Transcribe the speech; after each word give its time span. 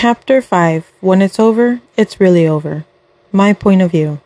Chapter 0.00 0.40
5 0.40 0.92
When 1.02 1.20
It's 1.20 1.38
Over, 1.38 1.82
It's 1.94 2.18
Really 2.18 2.46
Over. 2.46 2.86
My 3.32 3.52
Point 3.52 3.82
of 3.82 3.90
View. 3.90 4.22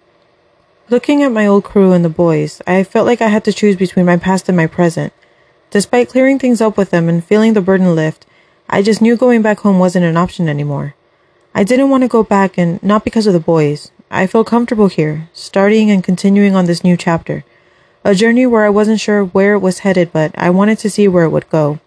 Looking 0.88 1.20
at 1.24 1.32
my 1.32 1.48
old 1.48 1.64
crew 1.64 1.90
and 1.90 2.04
the 2.04 2.08
boys, 2.08 2.62
I 2.64 2.84
felt 2.84 3.06
like 3.06 3.20
I 3.20 3.26
had 3.26 3.42
to 3.42 3.52
choose 3.52 3.74
between 3.74 4.06
my 4.06 4.16
past 4.16 4.48
and 4.48 4.56
my 4.56 4.68
present. 4.68 5.12
Despite 5.70 6.10
clearing 6.10 6.38
things 6.38 6.60
up 6.60 6.76
with 6.76 6.90
them 6.90 7.08
and 7.08 7.24
feeling 7.24 7.54
the 7.54 7.60
burden 7.60 7.96
lift, 7.96 8.24
I 8.70 8.82
just 8.82 9.02
knew 9.02 9.16
going 9.16 9.42
back 9.42 9.58
home 9.58 9.80
wasn't 9.80 10.04
an 10.04 10.16
option 10.16 10.48
anymore. 10.48 10.94
I 11.56 11.64
didn't 11.64 11.90
want 11.90 12.02
to 12.02 12.08
go 12.08 12.22
back, 12.22 12.56
and 12.56 12.80
not 12.80 13.02
because 13.02 13.26
of 13.26 13.32
the 13.32 13.40
boys. 13.40 13.90
I 14.12 14.28
felt 14.28 14.46
comfortable 14.46 14.86
here, 14.86 15.28
starting 15.32 15.90
and 15.90 16.04
continuing 16.04 16.54
on 16.54 16.66
this 16.66 16.84
new 16.84 16.96
chapter. 16.96 17.42
A 18.04 18.14
journey 18.14 18.46
where 18.46 18.64
I 18.64 18.70
wasn't 18.70 19.00
sure 19.00 19.24
where 19.24 19.54
it 19.54 19.58
was 19.66 19.80
headed, 19.80 20.12
but 20.12 20.30
I 20.38 20.50
wanted 20.50 20.78
to 20.78 20.88
see 20.88 21.08
where 21.08 21.24
it 21.24 21.30
would 21.30 21.50
go, 21.50 21.80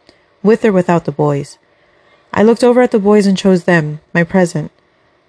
with 0.43 0.65
or 0.65 0.73
without 0.73 1.05
the 1.05 1.13
boys. 1.13 1.57
I 2.37 2.43
looked 2.43 2.63
over 2.63 2.83
at 2.83 2.91
the 2.91 2.99
boys 2.99 3.25
and 3.25 3.35
chose 3.35 3.63
them, 3.63 3.99
my 4.13 4.23
present. 4.23 4.71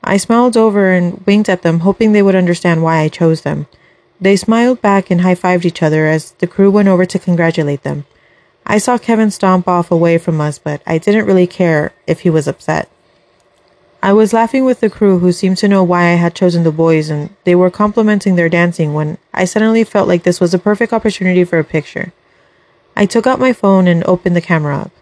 I 0.04 0.18
smiled 0.18 0.58
over 0.58 0.92
and 0.92 1.24
winked 1.24 1.48
at 1.48 1.62
them, 1.62 1.80
hoping 1.80 2.12
they 2.12 2.20
would 2.20 2.34
understand 2.34 2.82
why 2.82 2.98
I 2.98 3.08
chose 3.08 3.40
them. 3.40 3.66
They 4.20 4.36
smiled 4.36 4.82
back 4.82 5.10
and 5.10 5.22
high 5.22 5.34
fived 5.34 5.64
each 5.64 5.82
other 5.82 6.06
as 6.06 6.32
the 6.32 6.46
crew 6.46 6.70
went 6.70 6.88
over 6.88 7.06
to 7.06 7.18
congratulate 7.18 7.82
them. 7.82 8.04
I 8.66 8.76
saw 8.76 8.98
Kevin 8.98 9.30
stomp 9.30 9.66
off 9.66 9.90
away 9.90 10.18
from 10.18 10.38
us, 10.38 10.58
but 10.58 10.82
I 10.86 10.98
didn't 10.98 11.24
really 11.24 11.46
care 11.46 11.94
if 12.06 12.20
he 12.20 12.28
was 12.28 12.46
upset. 12.46 12.90
I 14.02 14.12
was 14.12 14.34
laughing 14.34 14.66
with 14.66 14.80
the 14.80 14.90
crew 14.90 15.18
who 15.20 15.32
seemed 15.32 15.56
to 15.58 15.68
know 15.68 15.82
why 15.82 16.10
I 16.10 16.16
had 16.16 16.34
chosen 16.34 16.62
the 16.62 16.70
boys 16.70 17.08
and 17.08 17.34
they 17.44 17.54
were 17.54 17.70
complimenting 17.70 18.36
their 18.36 18.50
dancing 18.50 18.92
when 18.92 19.16
I 19.32 19.46
suddenly 19.46 19.82
felt 19.82 20.08
like 20.08 20.24
this 20.24 20.40
was 20.40 20.52
a 20.52 20.58
perfect 20.58 20.92
opportunity 20.92 21.44
for 21.44 21.58
a 21.58 21.64
picture. 21.64 22.12
I 22.94 23.06
took 23.06 23.26
out 23.26 23.40
my 23.40 23.54
phone 23.54 23.88
and 23.88 24.04
opened 24.04 24.36
the 24.36 24.42
camera 24.42 24.76
up. 24.76 24.92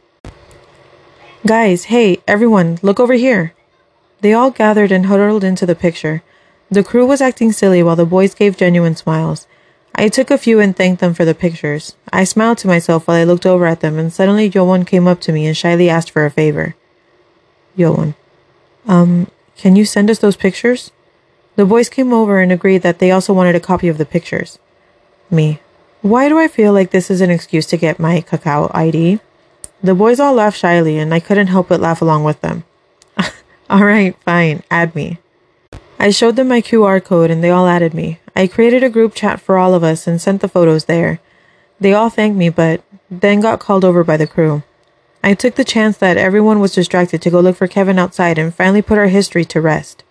Guys, 1.46 1.84
hey, 1.84 2.18
everyone, 2.26 2.76
look 2.82 2.98
over 2.98 3.12
here. 3.12 3.54
They 4.20 4.32
all 4.32 4.50
gathered 4.50 4.90
and 4.90 5.06
huddled 5.06 5.44
into 5.44 5.64
the 5.64 5.76
picture. 5.76 6.24
The 6.72 6.82
crew 6.82 7.06
was 7.06 7.20
acting 7.20 7.52
silly 7.52 7.84
while 7.84 7.94
the 7.94 8.04
boys 8.04 8.34
gave 8.34 8.56
genuine 8.56 8.96
smiles. 8.96 9.46
I 9.94 10.08
took 10.08 10.32
a 10.32 10.38
few 10.38 10.58
and 10.58 10.74
thanked 10.74 11.00
them 11.00 11.14
for 11.14 11.24
the 11.24 11.36
pictures. 11.36 11.94
I 12.12 12.24
smiled 12.24 12.58
to 12.58 12.66
myself 12.66 13.06
while 13.06 13.16
I 13.16 13.22
looked 13.22 13.46
over 13.46 13.64
at 13.64 13.78
them, 13.78 13.96
and 13.96 14.12
suddenly 14.12 14.50
Yowon 14.50 14.84
came 14.84 15.06
up 15.06 15.20
to 15.20 15.32
me 15.32 15.46
and 15.46 15.56
shyly 15.56 15.88
asked 15.88 16.10
for 16.10 16.26
a 16.26 16.32
favor. 16.32 16.74
Yowon, 17.78 18.16
um, 18.88 19.30
can 19.56 19.76
you 19.76 19.84
send 19.84 20.10
us 20.10 20.18
those 20.18 20.36
pictures? 20.36 20.90
The 21.54 21.64
boys 21.64 21.88
came 21.88 22.12
over 22.12 22.40
and 22.40 22.50
agreed 22.50 22.82
that 22.82 22.98
they 22.98 23.12
also 23.12 23.32
wanted 23.32 23.54
a 23.54 23.60
copy 23.60 23.86
of 23.86 23.98
the 23.98 24.04
pictures. 24.04 24.58
Me, 25.30 25.60
why 26.02 26.28
do 26.28 26.40
I 26.40 26.48
feel 26.48 26.72
like 26.72 26.90
this 26.90 27.08
is 27.08 27.20
an 27.20 27.30
excuse 27.30 27.66
to 27.66 27.76
get 27.76 28.00
my 28.00 28.20
Kakao 28.20 28.74
ID? 28.74 29.20
The 29.82 29.94
boys 29.94 30.18
all 30.18 30.34
laughed 30.34 30.58
shyly, 30.58 30.98
and 30.98 31.12
I 31.12 31.20
couldn't 31.20 31.48
help 31.48 31.68
but 31.68 31.80
laugh 31.80 32.02
along 32.02 32.24
with 32.24 32.40
them. 32.40 32.64
all 33.70 33.84
right, 33.84 34.16
fine, 34.24 34.62
add 34.70 34.94
me. 34.94 35.18
I 35.98 36.10
showed 36.10 36.36
them 36.36 36.48
my 36.48 36.60
QR 36.60 37.02
code 37.02 37.30
and 37.30 37.42
they 37.42 37.50
all 37.50 37.66
added 37.66 37.94
me. 37.94 38.20
I 38.34 38.46
created 38.46 38.82
a 38.82 38.90
group 38.90 39.14
chat 39.14 39.40
for 39.40 39.56
all 39.56 39.74
of 39.74 39.82
us 39.82 40.06
and 40.06 40.20
sent 40.20 40.42
the 40.42 40.48
photos 40.48 40.84
there. 40.84 41.20
They 41.80 41.94
all 41.94 42.10
thanked 42.10 42.36
me, 42.36 42.50
but 42.50 42.82
then 43.10 43.40
got 43.40 43.60
called 43.60 43.84
over 43.84 44.04
by 44.04 44.16
the 44.16 44.26
crew. 44.26 44.62
I 45.22 45.34
took 45.34 45.54
the 45.54 45.64
chance 45.64 45.96
that 45.98 46.16
everyone 46.16 46.60
was 46.60 46.74
distracted 46.74 47.22
to 47.22 47.30
go 47.30 47.40
look 47.40 47.56
for 47.56 47.66
Kevin 47.66 47.98
outside 47.98 48.38
and 48.38 48.54
finally 48.54 48.82
put 48.82 48.98
our 48.98 49.08
history 49.08 49.44
to 49.46 49.60
rest. 49.60 50.04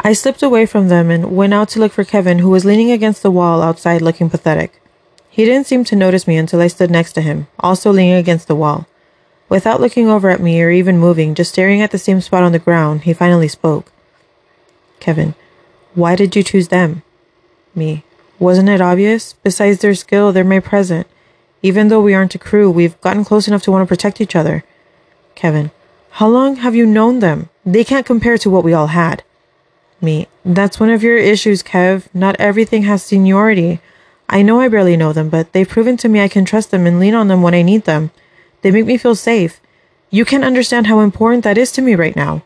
I 0.00 0.12
slipped 0.12 0.42
away 0.42 0.66
from 0.66 0.88
them 0.88 1.10
and 1.10 1.36
went 1.36 1.54
out 1.54 1.68
to 1.70 1.80
look 1.80 1.92
for 1.92 2.04
Kevin, 2.04 2.38
who 2.38 2.50
was 2.50 2.64
leaning 2.64 2.90
against 2.90 3.22
the 3.22 3.30
wall 3.30 3.62
outside 3.62 4.02
looking 4.02 4.30
pathetic. 4.30 4.80
He 5.28 5.44
didn't 5.44 5.66
seem 5.66 5.84
to 5.84 5.96
notice 5.96 6.26
me 6.26 6.36
until 6.36 6.60
I 6.60 6.68
stood 6.68 6.90
next 6.90 7.12
to 7.12 7.20
him, 7.20 7.46
also 7.60 7.92
leaning 7.92 8.14
against 8.14 8.48
the 8.48 8.56
wall. 8.56 8.86
Without 9.48 9.80
looking 9.80 10.08
over 10.08 10.30
at 10.30 10.40
me 10.40 10.60
or 10.62 10.70
even 10.70 10.98
moving, 10.98 11.34
just 11.34 11.52
staring 11.52 11.80
at 11.80 11.92
the 11.92 11.98
same 11.98 12.20
spot 12.20 12.42
on 12.42 12.52
the 12.52 12.58
ground, 12.58 13.02
he 13.02 13.12
finally 13.12 13.48
spoke. 13.48 13.92
Kevin, 14.98 15.34
why 15.94 16.16
did 16.16 16.34
you 16.34 16.42
choose 16.42 16.68
them? 16.68 17.02
Me, 17.74 18.04
wasn't 18.38 18.68
it 18.68 18.80
obvious? 18.80 19.34
Besides 19.42 19.80
their 19.80 19.94
skill, 19.94 20.32
they're 20.32 20.44
my 20.44 20.60
present. 20.60 21.06
Even 21.62 21.88
though 21.88 22.00
we 22.00 22.14
aren't 22.14 22.34
a 22.34 22.38
crew, 22.38 22.70
we've 22.70 23.00
gotten 23.00 23.24
close 23.24 23.46
enough 23.48 23.62
to 23.62 23.70
want 23.70 23.82
to 23.82 23.88
protect 23.88 24.20
each 24.20 24.36
other. 24.36 24.64
Kevin, 25.34 25.70
how 26.10 26.28
long 26.28 26.56
have 26.56 26.74
you 26.74 26.86
known 26.86 27.20
them? 27.20 27.48
They 27.64 27.84
can't 27.84 28.06
compare 28.06 28.38
to 28.38 28.50
what 28.50 28.64
we 28.64 28.72
all 28.72 28.88
had. 28.88 29.22
Me, 30.00 30.26
that's 30.44 30.80
one 30.80 30.90
of 30.90 31.02
your 31.02 31.16
issues, 31.16 31.62
Kev. 31.62 32.06
Not 32.12 32.36
everything 32.38 32.82
has 32.82 33.02
seniority. 33.02 33.80
I 34.28 34.42
know 34.42 34.60
I 34.60 34.68
barely 34.68 34.96
know 34.96 35.12
them, 35.12 35.28
but 35.28 35.52
they've 35.52 35.68
proven 35.68 35.96
to 35.98 36.08
me 36.08 36.20
I 36.20 36.28
can 36.28 36.44
trust 36.44 36.70
them 36.70 36.86
and 36.86 36.98
lean 36.98 37.14
on 37.14 37.28
them 37.28 37.42
when 37.42 37.54
I 37.54 37.62
need 37.62 37.84
them. 37.84 38.10
They 38.66 38.72
make 38.72 38.86
me 38.86 38.98
feel 38.98 39.14
safe. 39.14 39.60
You 40.10 40.24
can't 40.24 40.42
understand 40.42 40.88
how 40.88 40.98
important 40.98 41.44
that 41.44 41.56
is 41.56 41.70
to 41.70 41.80
me 41.80 41.94
right 41.94 42.16
now. 42.16 42.42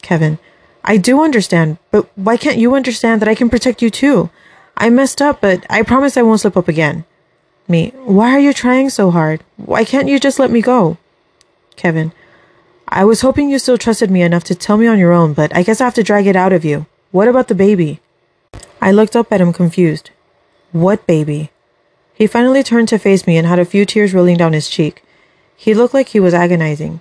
Kevin, 0.00 0.38
I 0.84 0.98
do 0.98 1.20
understand, 1.20 1.78
but 1.90 2.08
why 2.14 2.36
can't 2.36 2.58
you 2.58 2.76
understand 2.76 3.20
that 3.20 3.28
I 3.28 3.34
can 3.34 3.50
protect 3.50 3.82
you 3.82 3.90
too? 3.90 4.30
I 4.76 4.88
messed 4.88 5.20
up, 5.20 5.40
but 5.40 5.66
I 5.68 5.82
promise 5.82 6.16
I 6.16 6.22
won't 6.22 6.42
slip 6.42 6.56
up 6.56 6.68
again. 6.68 7.04
Me, 7.66 7.92
why 8.04 8.30
are 8.30 8.38
you 8.38 8.52
trying 8.52 8.88
so 8.88 9.10
hard? 9.10 9.42
Why 9.56 9.84
can't 9.84 10.06
you 10.06 10.20
just 10.20 10.38
let 10.38 10.52
me 10.52 10.62
go? 10.62 10.96
Kevin, 11.74 12.12
I 12.86 13.04
was 13.04 13.22
hoping 13.22 13.50
you 13.50 13.58
still 13.58 13.78
trusted 13.78 14.12
me 14.12 14.22
enough 14.22 14.44
to 14.44 14.54
tell 14.54 14.76
me 14.76 14.86
on 14.86 15.00
your 15.00 15.12
own, 15.12 15.32
but 15.32 15.52
I 15.56 15.64
guess 15.64 15.80
I 15.80 15.86
have 15.86 15.94
to 15.94 16.04
drag 16.04 16.28
it 16.28 16.36
out 16.36 16.52
of 16.52 16.64
you. 16.64 16.86
What 17.10 17.26
about 17.26 17.48
the 17.48 17.56
baby? 17.56 17.98
I 18.80 18.92
looked 18.92 19.16
up 19.16 19.32
at 19.32 19.40
him 19.40 19.52
confused. 19.52 20.10
What 20.70 21.04
baby? 21.08 21.50
He 22.14 22.28
finally 22.28 22.62
turned 22.62 22.86
to 22.90 22.96
face 22.96 23.26
me 23.26 23.36
and 23.36 23.48
had 23.48 23.58
a 23.58 23.64
few 23.64 23.84
tears 23.84 24.14
rolling 24.14 24.36
down 24.36 24.52
his 24.52 24.68
cheek. 24.68 25.02
He 25.56 25.74
looked 25.74 25.94
like 25.94 26.08
he 26.08 26.20
was 26.20 26.34
agonizing. 26.34 27.00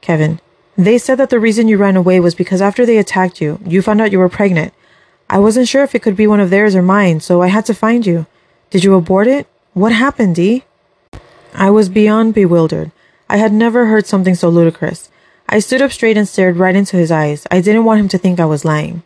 Kevin, 0.00 0.40
they 0.76 0.98
said 0.98 1.18
that 1.18 1.30
the 1.30 1.40
reason 1.40 1.68
you 1.68 1.78
ran 1.78 1.96
away 1.96 2.20
was 2.20 2.34
because 2.34 2.60
after 2.60 2.84
they 2.84 2.98
attacked 2.98 3.40
you, 3.40 3.58
you 3.66 3.82
found 3.82 4.00
out 4.00 4.12
you 4.12 4.18
were 4.18 4.28
pregnant. 4.28 4.74
I 5.28 5.38
wasn't 5.38 5.68
sure 5.68 5.82
if 5.82 5.94
it 5.94 6.02
could 6.02 6.16
be 6.16 6.26
one 6.26 6.40
of 6.40 6.50
theirs 6.50 6.76
or 6.76 6.82
mine, 6.82 7.20
so 7.20 7.42
I 7.42 7.48
had 7.48 7.66
to 7.66 7.74
find 7.74 8.06
you. 8.06 8.26
Did 8.70 8.84
you 8.84 8.94
abort 8.94 9.26
it? 9.26 9.46
What 9.72 9.92
happened, 9.92 10.36
Dee? 10.36 10.64
I 11.54 11.70
was 11.70 11.88
beyond 11.88 12.34
bewildered. 12.34 12.92
I 13.28 13.38
had 13.38 13.52
never 13.52 13.86
heard 13.86 14.06
something 14.06 14.34
so 14.34 14.48
ludicrous. 14.48 15.10
I 15.48 15.58
stood 15.58 15.82
up 15.82 15.92
straight 15.92 16.16
and 16.16 16.28
stared 16.28 16.56
right 16.56 16.76
into 16.76 16.96
his 16.96 17.10
eyes. 17.10 17.46
I 17.50 17.60
didn't 17.60 17.84
want 17.84 18.00
him 18.00 18.08
to 18.08 18.18
think 18.18 18.38
I 18.38 18.44
was 18.44 18.64
lying. 18.64 19.02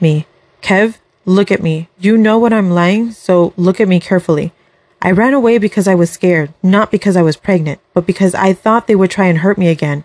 Me. 0.00 0.26
Kev, 0.62 0.98
look 1.26 1.50
at 1.50 1.62
me. 1.62 1.88
You 1.98 2.16
know 2.16 2.38
what 2.38 2.52
I'm 2.52 2.70
lying, 2.70 3.12
so 3.12 3.52
look 3.56 3.80
at 3.80 3.88
me 3.88 4.00
carefully. 4.00 4.52
I 5.04 5.10
ran 5.10 5.34
away 5.34 5.58
because 5.58 5.86
I 5.86 5.94
was 5.94 6.10
scared, 6.10 6.54
not 6.62 6.90
because 6.90 7.14
I 7.14 7.20
was 7.20 7.36
pregnant, 7.36 7.78
but 7.92 8.06
because 8.06 8.34
I 8.34 8.54
thought 8.54 8.86
they 8.86 8.94
would 8.94 9.10
try 9.10 9.26
and 9.26 9.40
hurt 9.40 9.58
me 9.58 9.68
again. 9.68 10.04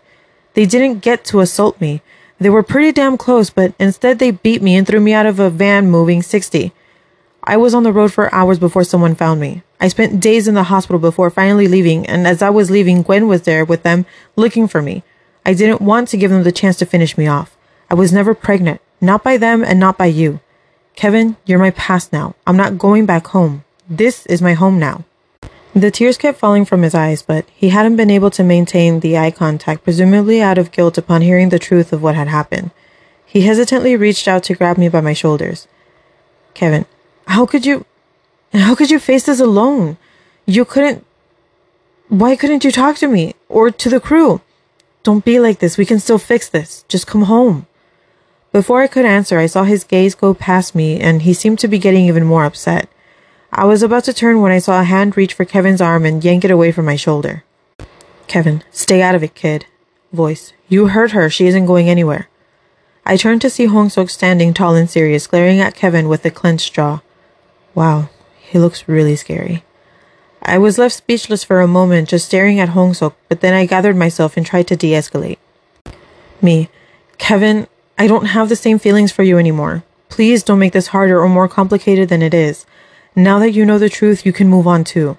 They 0.56 0.66
didn't 0.66 1.00
get 1.00 1.24
to 1.26 1.40
assault 1.40 1.80
me. 1.80 2.02
They 2.38 2.50
were 2.50 2.64
pretty 2.64 2.92
damn 2.92 3.18
close, 3.18 3.50
but 3.50 3.74
instead 3.80 4.20
they 4.20 4.32
beat 4.32 4.62
me 4.62 4.76
and 4.76 4.86
threw 4.86 5.00
me 5.00 5.14
out 5.14 5.26
of 5.26 5.40
a 5.40 5.50
van 5.50 5.90
moving 5.90 6.22
60. 6.22 6.74
I 7.46 7.56
was 7.56 7.74
on 7.74 7.84
the 7.84 7.94
road 7.94 8.12
for 8.12 8.34
hours 8.36 8.60
before 8.60 8.84
someone 8.84 9.16
found 9.16 9.40
me. 9.40 9.64
I 9.80 9.88
spent 9.88 10.20
days 10.20 10.50
in 10.50 10.54
the 10.56 10.64
hospital 10.64 11.00
before 11.00 11.30
finally 11.30 11.70
leaving, 11.70 12.06
and 12.06 12.28
as 12.28 12.42
I 12.42 12.50
was 12.50 12.70
leaving, 12.70 13.02
Gwen 13.02 13.30
was 13.30 13.44
there 13.44 13.64
with 13.64 13.84
them 13.84 14.06
looking 14.36 14.68
for 14.68 14.82
me. 14.82 15.04
I 15.46 15.54
didn't 15.54 15.82
want 15.82 16.10
to 16.10 16.18
give 16.18 16.30
them 16.30 16.44
the 16.44 16.52
chance 16.52 16.76
to 16.80 16.86
finish 16.86 17.18
me 17.18 17.26
off. 17.26 17.56
I 17.90 17.94
was 17.96 18.12
never 18.12 18.36
pregnant, 18.36 18.82
not 19.00 19.24
by 19.24 19.38
them 19.38 19.64
and 19.64 19.80
not 19.80 19.98
by 19.98 20.08
you. 20.08 20.42
Kevin, 20.98 21.38
you're 21.46 21.58
my 21.58 21.72
past 21.72 22.12
now. 22.12 22.36
I'm 22.46 22.58
not 22.58 22.78
going 22.78 23.06
back 23.06 23.28
home. 23.28 23.64
This 23.90 24.28
is 24.28 24.40
my 24.40 24.54
home 24.54 24.78
now. 24.78 25.04
The 25.74 25.90
tears 25.90 26.18
kept 26.18 26.38
falling 26.38 26.64
from 26.64 26.84
his 26.84 26.94
eyes, 26.94 27.24
but 27.24 27.46
he 27.56 27.70
hadn't 27.70 27.96
been 27.96 28.12
able 28.12 28.30
to 28.32 28.44
maintain 28.44 29.00
the 29.00 29.18
eye 29.18 29.32
contact, 29.32 29.84
presumably 29.84 30.42
out 30.42 30.60
of 30.60 30.72
guilt 30.72 31.00
upon 31.00 31.24
hearing 31.24 31.50
the 31.50 31.58
truth 31.58 31.92
of 31.92 32.04
what 32.04 32.14
had 32.14 32.28
happened. 32.28 32.70
He 33.26 33.42
hesitantly 33.42 33.96
reached 33.96 34.28
out 34.28 34.44
to 34.44 34.54
grab 34.54 34.78
me 34.78 34.90
by 34.90 35.02
my 35.02 35.14
shoulders. 35.14 35.68
Kevin, 36.54 36.86
how 37.28 37.48
could 37.48 37.66
you. 37.66 37.86
How 38.54 38.76
could 38.76 38.92
you 38.92 39.00
face 39.00 39.26
this 39.26 39.40
alone? 39.40 39.98
You 40.46 40.66
couldn't. 40.66 41.04
Why 42.10 42.36
couldn't 42.36 42.64
you 42.64 42.72
talk 42.72 42.98
to 42.98 43.08
me? 43.08 43.34
Or 43.48 43.72
to 43.72 43.90
the 43.90 44.00
crew? 44.00 44.42
Don't 45.02 45.26
be 45.26 45.40
like 45.40 45.60
this. 45.60 45.78
We 45.78 45.86
can 45.86 46.00
still 46.00 46.18
fix 46.20 46.48
this. 46.50 46.84
Just 46.88 47.08
come 47.08 47.24
home. 47.24 47.66
Before 48.52 48.82
I 48.82 48.88
could 48.88 49.06
answer, 49.06 49.40
I 49.40 49.46
saw 49.46 49.64
his 49.64 49.84
gaze 49.84 50.14
go 50.14 50.34
past 50.34 50.76
me, 50.76 51.00
and 51.00 51.22
he 51.22 51.34
seemed 51.34 51.60
to 51.60 51.68
be 51.68 51.78
getting 51.80 52.06
even 52.06 52.26
more 52.26 52.46
upset. 52.46 52.90
I 53.52 53.66
was 53.66 53.82
about 53.82 54.04
to 54.06 54.14
turn 54.14 54.42
when 54.42 54.52
I 54.52 54.60
saw 54.60 54.80
a 54.80 54.84
hand 54.84 55.18
reach 55.18 55.34
for 55.34 55.46
Kevin's 55.46 55.82
arm 55.82 56.06
and 56.06 56.24
yank 56.24 56.46
it 56.46 56.52
away 56.52 56.72
from 56.72 56.86
my 56.86 56.96
shoulder. 56.96 57.44
Kevin, 58.28 58.64
stay 58.72 59.02
out 59.02 59.16
of 59.16 59.24
it, 59.24 59.34
kid. 59.34 59.66
Voice, 60.14 60.54
you 60.68 60.88
hurt 60.88 61.12
her. 61.12 61.30
She 61.30 61.48
isn't 61.48 61.66
going 61.66 61.90
anywhere. 61.90 62.30
I 63.06 63.18
turned 63.18 63.42
to 63.42 63.50
see 63.50 63.66
Hongsuk 63.66 64.10
standing 64.10 64.54
tall 64.54 64.76
and 64.76 64.90
serious, 64.90 65.26
glaring 65.26 65.60
at 65.60 65.74
Kevin 65.74 66.08
with 66.08 66.24
a 66.26 66.32
clenched 66.32 66.74
jaw. 66.74 67.02
Wow, 67.74 68.10
he 68.38 68.60
looks 68.60 68.88
really 68.88 69.16
scary. 69.16 69.64
I 70.44 70.58
was 70.58 70.78
left 70.78 70.96
speechless 70.96 71.44
for 71.44 71.60
a 71.60 71.68
moment, 71.68 72.10
just 72.10 72.28
staring 72.28 72.60
at 72.60 72.70
Hongsuk, 72.70 73.14
but 73.28 73.42
then 73.42 73.54
I 73.54 73.66
gathered 73.66 73.96
myself 73.96 74.38
and 74.38 74.46
tried 74.46 74.68
to 74.68 74.76
de 74.76 74.92
escalate. 74.92 75.40
Me, 76.42 76.70
Kevin, 77.18 77.68
I 77.98 78.08
don't 78.08 78.26
have 78.26 78.48
the 78.48 78.56
same 78.56 78.80
feelings 78.80 79.12
for 79.12 79.24
you 79.24 79.38
anymore. 79.38 79.84
Please 80.08 80.44
don't 80.44 80.60
make 80.60 80.74
this 80.74 80.88
harder 80.88 81.20
or 81.22 81.28
more 81.28 81.48
complicated 81.48 82.10
than 82.10 82.22
it 82.22 82.34
is. 82.34 82.66
Now 83.16 83.40
that 83.40 83.52
you 83.52 83.66
know 83.66 83.80
the 83.80 83.90
truth, 83.90 84.26
you 84.26 84.34
can 84.34 84.48
move 84.48 84.68
on 84.68 84.84
too. 84.84 85.18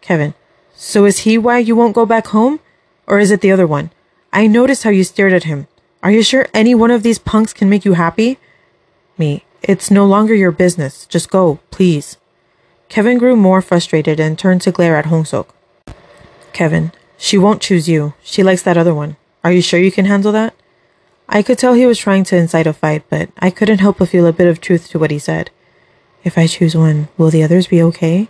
Kevin, 0.00 0.34
so 0.74 1.04
is 1.04 1.20
he 1.20 1.36
why 1.38 1.58
you 1.58 1.76
won't 1.76 1.94
go 1.94 2.06
back 2.06 2.28
home? 2.28 2.60
Or 3.06 3.18
is 3.18 3.30
it 3.30 3.40
the 3.40 3.50
other 3.50 3.66
one? 3.66 3.90
I 4.32 4.46
noticed 4.46 4.84
how 4.84 4.90
you 4.90 5.04
stared 5.04 5.32
at 5.32 5.44
him. 5.44 5.66
Are 6.02 6.10
you 6.10 6.22
sure 6.22 6.46
any 6.54 6.74
one 6.74 6.90
of 6.90 7.02
these 7.02 7.18
punks 7.18 7.52
can 7.52 7.68
make 7.68 7.84
you 7.84 7.94
happy? 7.94 8.38
Me. 9.18 9.44
It's 9.62 9.90
no 9.90 10.06
longer 10.06 10.34
your 10.34 10.52
business. 10.52 11.06
Just 11.06 11.30
go, 11.30 11.60
please. 11.70 12.16
Kevin 12.88 13.18
grew 13.18 13.36
more 13.36 13.60
frustrated 13.60 14.18
and 14.18 14.38
turned 14.38 14.62
to 14.62 14.72
glare 14.72 14.96
at 14.96 15.06
Hongsuk. 15.06 15.48
Kevin, 16.52 16.92
she 17.18 17.36
won't 17.36 17.60
choose 17.60 17.88
you. 17.88 18.14
She 18.22 18.42
likes 18.42 18.62
that 18.62 18.78
other 18.78 18.94
one. 18.94 19.16
Are 19.44 19.52
you 19.52 19.60
sure 19.60 19.78
you 19.78 19.92
can 19.92 20.06
handle 20.06 20.32
that? 20.32 20.54
I 21.28 21.42
could 21.42 21.58
tell 21.58 21.74
he 21.74 21.86
was 21.86 21.98
trying 21.98 22.24
to 22.24 22.36
incite 22.36 22.66
a 22.66 22.72
fight, 22.72 23.04
but 23.08 23.28
I 23.38 23.50
couldn't 23.50 23.78
help 23.78 23.98
but 23.98 24.08
feel 24.08 24.26
a 24.26 24.32
bit 24.32 24.48
of 24.48 24.60
truth 24.60 24.88
to 24.88 24.98
what 24.98 25.10
he 25.10 25.18
said. 25.18 25.50
If 26.22 26.36
I 26.36 26.46
choose 26.46 26.74
one, 26.74 27.08
will 27.16 27.30
the 27.30 27.42
others 27.42 27.66
be 27.66 27.82
okay? 27.82 28.28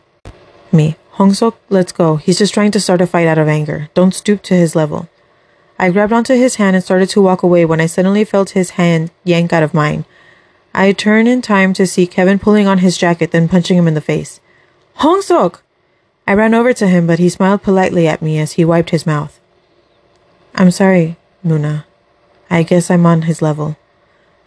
Me. 0.73 0.97
Hongsuk, 1.15 1.55
let's 1.69 1.93
go. 1.93 2.17
He's 2.17 2.39
just 2.39 2.55
trying 2.55 2.71
to 2.71 2.81
start 2.81 3.01
a 3.01 3.07
fight 3.07 3.27
out 3.27 3.37
of 3.37 3.49
anger. 3.49 3.91
Don't 3.95 4.15
stoop 4.15 4.43
to 4.45 4.55
his 4.55 4.75
level. 4.75 5.09
I 5.79 5.91
grabbed 5.91 6.13
onto 6.13 6.35
his 6.35 6.57
hand 6.57 6.77
and 6.77 6.85
started 6.85 7.09
to 7.11 7.21
walk 7.21 7.43
away 7.43 7.65
when 7.65 7.81
I 7.81 7.87
suddenly 7.87 8.25
felt 8.25 8.51
his 8.51 8.71
hand 8.71 9.11
yank 9.25 9.53
out 9.53 9.63
of 9.63 9.75
mine. 9.75 10.05
I 10.73 10.93
turned 10.93 11.29
in 11.29 11.43
time 11.43 11.73
to 11.75 11.87
see 11.87 12.07
Kevin 12.07 12.39
pulling 12.39 12.67
on 12.67 12.79
his 12.79 12.97
jacket, 12.97 13.33
then 13.33 13.49
punching 13.49 13.77
him 13.77 13.89
in 13.89 13.95
the 13.95 14.01
face. 14.01 14.41
Hongsuk! 14.99 15.61
I 16.27 16.35
ran 16.35 16.55
over 16.55 16.73
to 16.73 16.87
him, 16.87 17.07
but 17.07 17.19
he 17.19 17.29
smiled 17.29 17.63
politely 17.63 18.07
at 18.07 18.23
me 18.23 18.39
as 18.39 18.53
he 18.53 18.65
wiped 18.65 18.91
his 18.91 19.07
mouth. 19.07 19.41
I'm 20.55 20.71
sorry, 20.71 21.17
Nuna. 21.45 21.85
I 22.49 22.63
guess 22.63 22.91
I'm 22.91 23.05
on 23.05 23.23
his 23.23 23.43
level. 23.43 23.77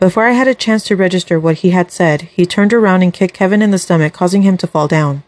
Before 0.04 0.26
I 0.26 0.32
had 0.32 0.50
a 0.50 0.54
chance 0.54 0.84
to 0.84 0.98
register 0.98 1.40
what 1.40 1.60
he 1.60 1.70
had 1.70 1.90
said, 1.90 2.24
he 2.24 2.46
turned 2.46 2.74
around 2.74 3.04
and 3.04 3.14
kicked 3.14 3.34
Kevin 3.34 3.62
in 3.62 3.72
the 3.72 3.78
stomach, 3.78 4.12
causing 4.12 4.42
him 4.42 4.58
to 4.58 4.68
fall 4.68 4.86
down. 4.86 5.24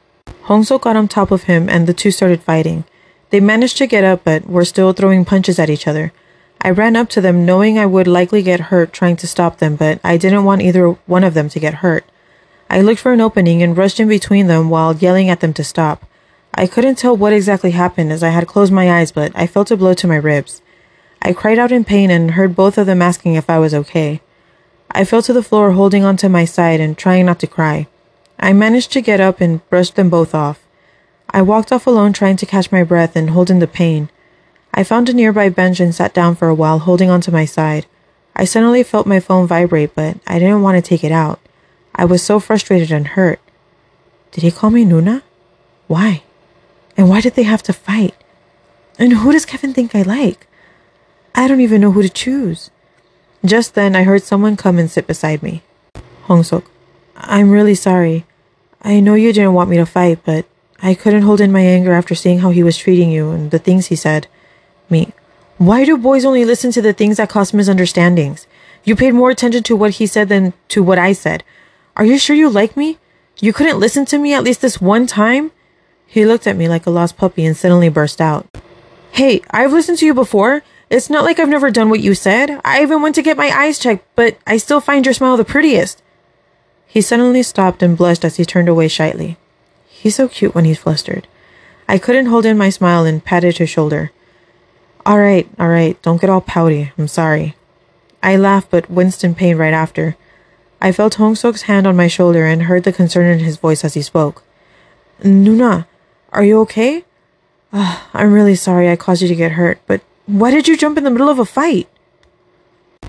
Hongsuk 0.47 0.81
got 0.81 0.97
on 0.97 1.07
top 1.07 1.31
of 1.31 1.43
him 1.43 1.69
and 1.69 1.87
the 1.87 1.93
two 1.93 2.11
started 2.11 2.43
fighting. 2.43 2.83
They 3.29 3.39
managed 3.39 3.77
to 3.77 3.87
get 3.87 4.03
up, 4.03 4.25
but 4.25 4.49
were 4.49 4.65
still 4.65 4.91
throwing 4.91 5.23
punches 5.23 5.59
at 5.59 5.69
each 5.69 5.87
other. 5.87 6.11
I 6.59 6.71
ran 6.71 6.97
up 6.97 7.07
to 7.11 7.21
them 7.21 7.45
knowing 7.45 7.79
I 7.79 7.85
would 7.85 8.05
likely 8.05 8.43
get 8.43 8.67
hurt 8.67 8.91
trying 8.91 9.15
to 9.15 9.27
stop 9.27 9.59
them, 9.59 9.77
but 9.77 10.01
I 10.03 10.17
didn't 10.17 10.43
want 10.43 10.61
either 10.61 10.89
one 11.05 11.23
of 11.23 11.35
them 11.35 11.47
to 11.51 11.59
get 11.61 11.75
hurt. 11.75 12.03
I 12.69 12.81
looked 12.81 12.99
for 12.99 13.13
an 13.13 13.21
opening 13.21 13.63
and 13.63 13.77
rushed 13.77 14.01
in 14.01 14.09
between 14.09 14.47
them 14.47 14.69
while 14.69 14.93
yelling 14.93 15.29
at 15.29 15.39
them 15.39 15.53
to 15.53 15.63
stop. 15.63 16.05
I 16.53 16.67
couldn't 16.67 16.97
tell 16.97 17.15
what 17.15 17.31
exactly 17.31 17.71
happened 17.71 18.11
as 18.11 18.23
I 18.23 18.29
had 18.35 18.45
closed 18.45 18.73
my 18.73 18.99
eyes, 18.99 19.13
but 19.13 19.31
I 19.35 19.47
felt 19.47 19.71
a 19.71 19.77
blow 19.77 19.93
to 19.93 20.05
my 20.05 20.17
ribs. 20.17 20.61
I 21.21 21.31
cried 21.31 21.59
out 21.59 21.71
in 21.71 21.85
pain 21.85 22.11
and 22.11 22.31
heard 22.31 22.57
both 22.57 22.77
of 22.77 22.87
them 22.87 23.01
asking 23.01 23.35
if 23.35 23.49
I 23.49 23.57
was 23.57 23.73
okay. 23.73 24.19
I 24.95 25.03
fell 25.03 25.21
to 25.23 25.33
the 25.33 25.43
floor 25.43 25.73
holding 25.73 26.05
onto 26.05 26.29
my 26.29 26.45
side 26.45 26.79
and 26.79 26.97
trying 26.97 27.25
not 27.25 27.39
to 27.39 27.47
cry. 27.47 27.87
I 28.39 28.53
managed 28.53 28.93
to 28.93 29.01
get 29.01 29.19
up 29.19 29.41
and 29.41 29.67
brushed 29.69 29.97
them 29.97 30.09
both 30.09 30.33
off. 30.33 30.65
I 31.29 31.41
walked 31.41 31.73
off 31.73 31.85
alone 31.85 32.13
trying 32.13 32.37
to 32.37 32.45
catch 32.45 32.71
my 32.71 32.81
breath 32.81 33.13
and 33.13 33.31
holding 33.31 33.59
the 33.59 33.67
pain. 33.67 34.07
I 34.73 34.85
found 34.85 35.09
a 35.09 35.13
nearby 35.13 35.49
bench 35.49 35.81
and 35.81 35.93
sat 35.93 36.13
down 36.13 36.37
for 36.37 36.47
a 36.47 36.55
while 36.55 36.79
holding 36.79 37.09
onto 37.09 37.29
my 37.29 37.43
side. 37.43 37.87
I 38.37 38.45
suddenly 38.45 38.83
felt 38.83 39.05
my 39.05 39.19
phone 39.19 39.47
vibrate, 39.47 39.93
but 39.95 40.17
I 40.27 40.39
didn't 40.39 40.61
want 40.61 40.77
to 40.77 40.89
take 40.89 41.03
it 41.03 41.11
out. 41.11 41.41
I 41.93 42.05
was 42.05 42.23
so 42.23 42.39
frustrated 42.39 42.93
and 42.93 43.07
hurt. 43.07 43.41
Did 44.31 44.43
he 44.43 44.51
call 44.51 44.69
me 44.69 44.85
Nuna? 44.85 45.23
Why? 45.87 46.23
And 46.95 47.09
why 47.09 47.19
did 47.19 47.35
they 47.35 47.43
have 47.43 47.63
to 47.63 47.73
fight? 47.73 48.15
And 48.97 49.11
who 49.11 49.33
does 49.33 49.45
Kevin 49.45 49.73
think 49.73 49.93
I 49.93 50.03
like? 50.03 50.47
I 51.33 51.49
don't 51.49 51.59
even 51.59 51.81
know 51.81 51.91
who 51.91 52.01
to 52.01 52.07
choose. 52.07 52.69
Just 53.45 53.75
then, 53.75 53.95
I 53.95 54.03
heard 54.03 54.23
someone 54.23 54.57
come 54.57 54.79
and 54.79 54.89
sit 54.89 55.05
beside 55.05 55.43
me. 55.43 55.61
Hongsuk, 56.25 56.63
I'm 57.15 57.51
really 57.51 57.75
sorry. 57.75 58.25
I 58.81 58.99
know 58.99 59.13
you 59.13 59.31
didn't 59.31 59.53
want 59.53 59.69
me 59.69 59.77
to 59.77 59.85
fight, 59.85 60.19
but 60.25 60.45
I 60.81 60.95
couldn't 60.95 61.21
hold 61.21 61.41
in 61.41 61.51
my 61.51 61.61
anger 61.61 61.93
after 61.93 62.15
seeing 62.15 62.39
how 62.39 62.49
he 62.49 62.63
was 62.63 62.77
treating 62.77 63.11
you 63.11 63.31
and 63.31 63.51
the 63.51 63.59
things 63.59 63.87
he 63.87 63.95
said. 63.95 64.27
Me, 64.89 65.13
why 65.57 65.85
do 65.85 65.97
boys 65.97 66.25
only 66.25 66.43
listen 66.43 66.71
to 66.71 66.81
the 66.81 66.93
things 66.93 67.17
that 67.17 67.29
cause 67.29 67.53
misunderstandings? 67.53 68.47
You 68.83 68.95
paid 68.95 69.13
more 69.13 69.29
attention 69.29 69.63
to 69.63 69.75
what 69.75 69.91
he 69.91 70.07
said 70.07 70.29
than 70.29 70.53
to 70.69 70.83
what 70.83 70.99
I 70.99 71.13
said. 71.13 71.43
Are 71.95 72.05
you 72.05 72.17
sure 72.17 72.35
you 72.35 72.49
like 72.49 72.75
me? 72.75 72.97
You 73.39 73.53
couldn't 73.53 73.79
listen 73.79 74.05
to 74.05 74.17
me 74.17 74.33
at 74.33 74.43
least 74.43 74.61
this 74.61 74.81
one 74.81 75.07
time? 75.07 75.51
He 76.07 76.25
looked 76.25 76.47
at 76.47 76.55
me 76.55 76.67
like 76.67 76.85
a 76.85 76.91
lost 76.91 77.17
puppy 77.17 77.45
and 77.45 77.55
suddenly 77.55 77.89
burst 77.89 78.21
out. 78.21 78.47
Hey, 79.11 79.41
I've 79.49 79.73
listened 79.73 79.97
to 79.99 80.05
you 80.05 80.13
before. 80.13 80.63
It's 80.89 81.09
not 81.09 81.23
like 81.23 81.39
I've 81.39 81.49
never 81.49 81.71
done 81.71 81.89
what 81.89 81.99
you 81.99 82.13
said. 82.13 82.61
I 82.63 82.81
even 82.81 83.01
went 83.01 83.15
to 83.15 83.23
get 83.23 83.37
my 83.37 83.49
eyes 83.49 83.79
checked, 83.79 84.05
but 84.15 84.37
I 84.45 84.57
still 84.57 84.79
find 84.79 85.05
your 85.05 85.13
smile 85.13 85.37
the 85.37 85.45
prettiest. 85.45 86.01
He 86.85 87.01
suddenly 87.01 87.43
stopped 87.43 87.81
and 87.81 87.97
blushed 87.97 88.23
as 88.23 88.37
he 88.37 88.45
turned 88.45 88.69
away 88.69 88.87
shyly. 88.87 89.37
He's 89.87 90.15
so 90.15 90.27
cute 90.27 90.53
when 90.53 90.65
he's 90.65 90.77
flustered. 90.77 91.27
I 91.87 91.97
couldn't 91.97 92.27
hold 92.27 92.45
in 92.45 92.57
my 92.57 92.69
smile 92.69 93.05
and 93.05 93.23
patted 93.23 93.57
his 93.57 93.69
shoulder. 93.69 94.11
All 95.05 95.19
right, 95.19 95.47
all 95.59 95.67
right, 95.67 96.01
don't 96.01 96.21
get 96.21 96.29
all 96.29 96.41
pouty. 96.41 96.91
I'm 96.97 97.07
sorry. 97.07 97.55
I 98.23 98.37
laughed 98.37 98.71
but 98.71 98.89
winced 98.89 99.23
in 99.23 99.35
pain 99.35 99.57
right 99.57 99.73
after. 99.73 100.15
I 100.81 100.91
felt 100.91 101.17
Hongsuk's 101.17 101.63
hand 101.63 101.87
on 101.87 101.95
my 101.95 102.07
shoulder 102.07 102.45
and 102.45 102.63
heard 102.63 102.83
the 102.83 102.93
concern 102.93 103.25
in 103.25 103.39
his 103.39 103.57
voice 103.57 103.83
as 103.83 103.93
he 103.93 104.01
spoke. 104.01 104.43
Nuna, 105.23 105.87
are 106.31 106.43
you 106.43 106.59
okay? 106.61 107.05
Uh, 107.71 108.01
I'm 108.13 108.33
really 108.33 108.55
sorry 108.55 108.89
I 108.89 108.95
caused 108.95 109.21
you 109.21 109.27
to 109.27 109.35
get 109.35 109.53
hurt, 109.53 109.79
but 109.87 110.01
why 110.25 110.51
did 110.51 110.67
you 110.67 110.77
jump 110.77 110.97
in 110.97 111.03
the 111.03 111.11
middle 111.11 111.29
of 111.29 111.39
a 111.39 111.45
fight? 111.45 111.87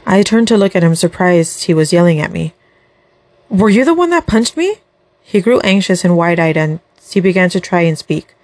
I 0.04 0.22
turned 0.22 0.48
to 0.48 0.56
look 0.56 0.76
at 0.76 0.82
him, 0.82 0.94
surprised 0.94 1.64
he 1.64 1.74
was 1.74 1.92
yelling 1.92 2.20
at 2.20 2.30
me. 2.30 2.54
Were 3.48 3.70
you 3.70 3.84
the 3.84 3.94
one 3.94 4.10
that 4.10 4.26
punched 4.26 4.56
me? 4.56 4.76
He 5.22 5.40
grew 5.40 5.60
anxious 5.60 6.04
and 6.04 6.16
wide 6.16 6.38
eyed 6.38 6.56
and 6.56 6.80
he 7.10 7.20
began 7.20 7.50
to 7.50 7.60
try 7.60 7.80
and 7.80 7.98
speak. 7.98 8.34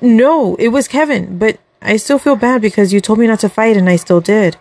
No, 0.00 0.54
it 0.56 0.68
was 0.68 0.88
Kevin, 0.88 1.38
but 1.38 1.58
I 1.80 1.96
still 1.96 2.18
feel 2.18 2.36
bad 2.36 2.62
because 2.62 2.92
you 2.92 3.00
told 3.00 3.18
me 3.18 3.26
not 3.26 3.40
to 3.40 3.48
fight 3.48 3.76
and 3.76 3.88
I 3.88 3.96
still 3.96 4.20
did. 4.20 4.56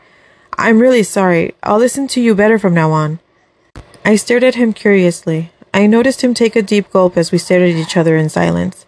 I'm 0.57 0.79
really 0.79 1.03
sorry. 1.03 1.53
I'll 1.63 1.77
listen 1.77 2.07
to 2.09 2.21
you 2.21 2.35
better 2.35 2.57
from 2.57 2.73
now 2.73 2.91
on. 2.91 3.19
I 4.03 4.15
stared 4.15 4.43
at 4.43 4.55
him 4.55 4.73
curiously. 4.73 5.51
I 5.73 5.87
noticed 5.87 6.21
him 6.21 6.33
take 6.33 6.55
a 6.55 6.61
deep 6.61 6.91
gulp 6.91 7.15
as 7.15 7.31
we 7.31 7.37
stared 7.37 7.61
at 7.61 7.77
each 7.77 7.95
other 7.95 8.17
in 8.17 8.29
silence. 8.29 8.85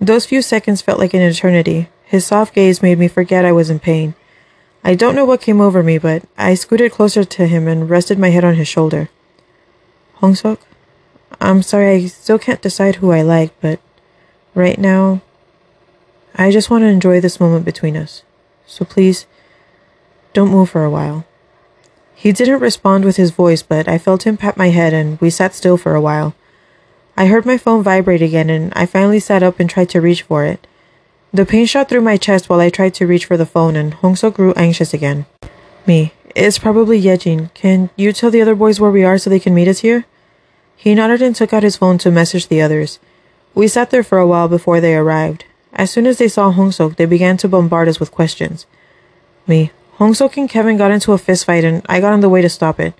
Those 0.00 0.26
few 0.26 0.42
seconds 0.42 0.82
felt 0.82 0.98
like 0.98 1.14
an 1.14 1.22
eternity. 1.22 1.88
His 2.08 2.24
soft 2.24 2.54
gaze 2.54 2.80
made 2.80 2.98
me 2.98 3.06
forget 3.06 3.44
I 3.44 3.52
was 3.52 3.68
in 3.68 3.80
pain. 3.80 4.14
I 4.82 4.94
don't 4.94 5.14
know 5.14 5.26
what 5.26 5.42
came 5.42 5.60
over 5.60 5.82
me, 5.82 5.98
but 5.98 6.22
I 6.38 6.54
scooted 6.54 6.90
closer 6.90 7.22
to 7.22 7.46
him 7.46 7.68
and 7.68 7.90
rested 7.90 8.18
my 8.18 8.30
head 8.30 8.44
on 8.44 8.54
his 8.54 8.66
shoulder. 8.66 9.10
Hongsuk, 10.22 10.56
I'm 11.38 11.60
sorry 11.60 11.90
I 11.90 12.06
still 12.06 12.38
can't 12.38 12.62
decide 12.62 12.96
who 12.96 13.10
I 13.10 13.20
like, 13.20 13.52
but 13.60 13.78
right 14.54 14.78
now, 14.78 15.20
I 16.34 16.50
just 16.50 16.70
want 16.70 16.80
to 16.80 16.88
enjoy 16.88 17.20
this 17.20 17.40
moment 17.40 17.66
between 17.66 17.94
us. 17.94 18.22
So 18.66 18.86
please, 18.86 19.26
don't 20.32 20.50
move 20.50 20.70
for 20.70 20.84
a 20.84 20.90
while. 20.90 21.26
He 22.14 22.32
didn't 22.32 22.60
respond 22.60 23.04
with 23.04 23.16
his 23.16 23.32
voice, 23.32 23.62
but 23.62 23.86
I 23.86 23.98
felt 23.98 24.26
him 24.26 24.38
pat 24.38 24.56
my 24.56 24.70
head 24.70 24.94
and 24.94 25.20
we 25.20 25.28
sat 25.28 25.54
still 25.54 25.76
for 25.76 25.94
a 25.94 26.00
while. 26.00 26.34
I 27.18 27.26
heard 27.26 27.44
my 27.44 27.58
phone 27.58 27.82
vibrate 27.82 28.22
again 28.22 28.48
and 28.48 28.72
I 28.74 28.86
finally 28.86 29.20
sat 29.20 29.42
up 29.42 29.60
and 29.60 29.68
tried 29.68 29.90
to 29.90 30.00
reach 30.00 30.22
for 30.22 30.46
it. 30.46 30.66
The 31.32 31.44
pain 31.44 31.66
shot 31.66 31.88
through 31.88 32.00
my 32.00 32.16
chest 32.16 32.48
while 32.48 32.60
I 32.60 32.70
tried 32.70 32.94
to 32.94 33.06
reach 33.06 33.26
for 33.26 33.36
the 33.36 33.44
phone 33.44 33.76
and 33.76 33.92
Hongsuk 33.94 34.34
grew 34.34 34.54
anxious 34.54 34.94
again. 34.94 35.26
Me, 35.86 36.12
it's 36.34 36.58
probably 36.58 37.00
Yejin. 37.00 37.52
Can 37.52 37.90
you 37.96 38.12
tell 38.12 38.30
the 38.30 38.40
other 38.40 38.54
boys 38.54 38.80
where 38.80 38.90
we 38.90 39.04
are 39.04 39.18
so 39.18 39.28
they 39.28 39.40
can 39.40 39.54
meet 39.54 39.68
us 39.68 39.80
here? 39.80 40.06
He 40.74 40.94
nodded 40.94 41.20
and 41.20 41.36
took 41.36 41.52
out 41.52 41.62
his 41.62 41.76
phone 41.76 41.98
to 41.98 42.10
message 42.10 42.48
the 42.48 42.62
others. 42.62 42.98
We 43.54 43.68
sat 43.68 43.90
there 43.90 44.02
for 44.02 44.18
a 44.18 44.26
while 44.26 44.48
before 44.48 44.80
they 44.80 44.96
arrived. 44.96 45.44
As 45.74 45.90
soon 45.90 46.06
as 46.06 46.16
they 46.16 46.28
saw 46.28 46.52
Hongsuk, 46.52 46.96
they 46.96 47.04
began 47.04 47.36
to 47.38 47.48
bombard 47.48 47.88
us 47.88 48.00
with 48.00 48.10
questions. 48.10 48.66
Me, 49.46 49.70
Hongsuk 49.98 50.36
and 50.36 50.48
Kevin 50.48 50.78
got 50.78 50.92
into 50.92 51.12
a 51.12 51.18
fistfight 51.18 51.64
and 51.64 51.84
I 51.88 52.00
got 52.00 52.12
on 52.12 52.20
the 52.20 52.28
way 52.28 52.40
to 52.40 52.48
stop 52.48 52.80
it. 52.80 52.94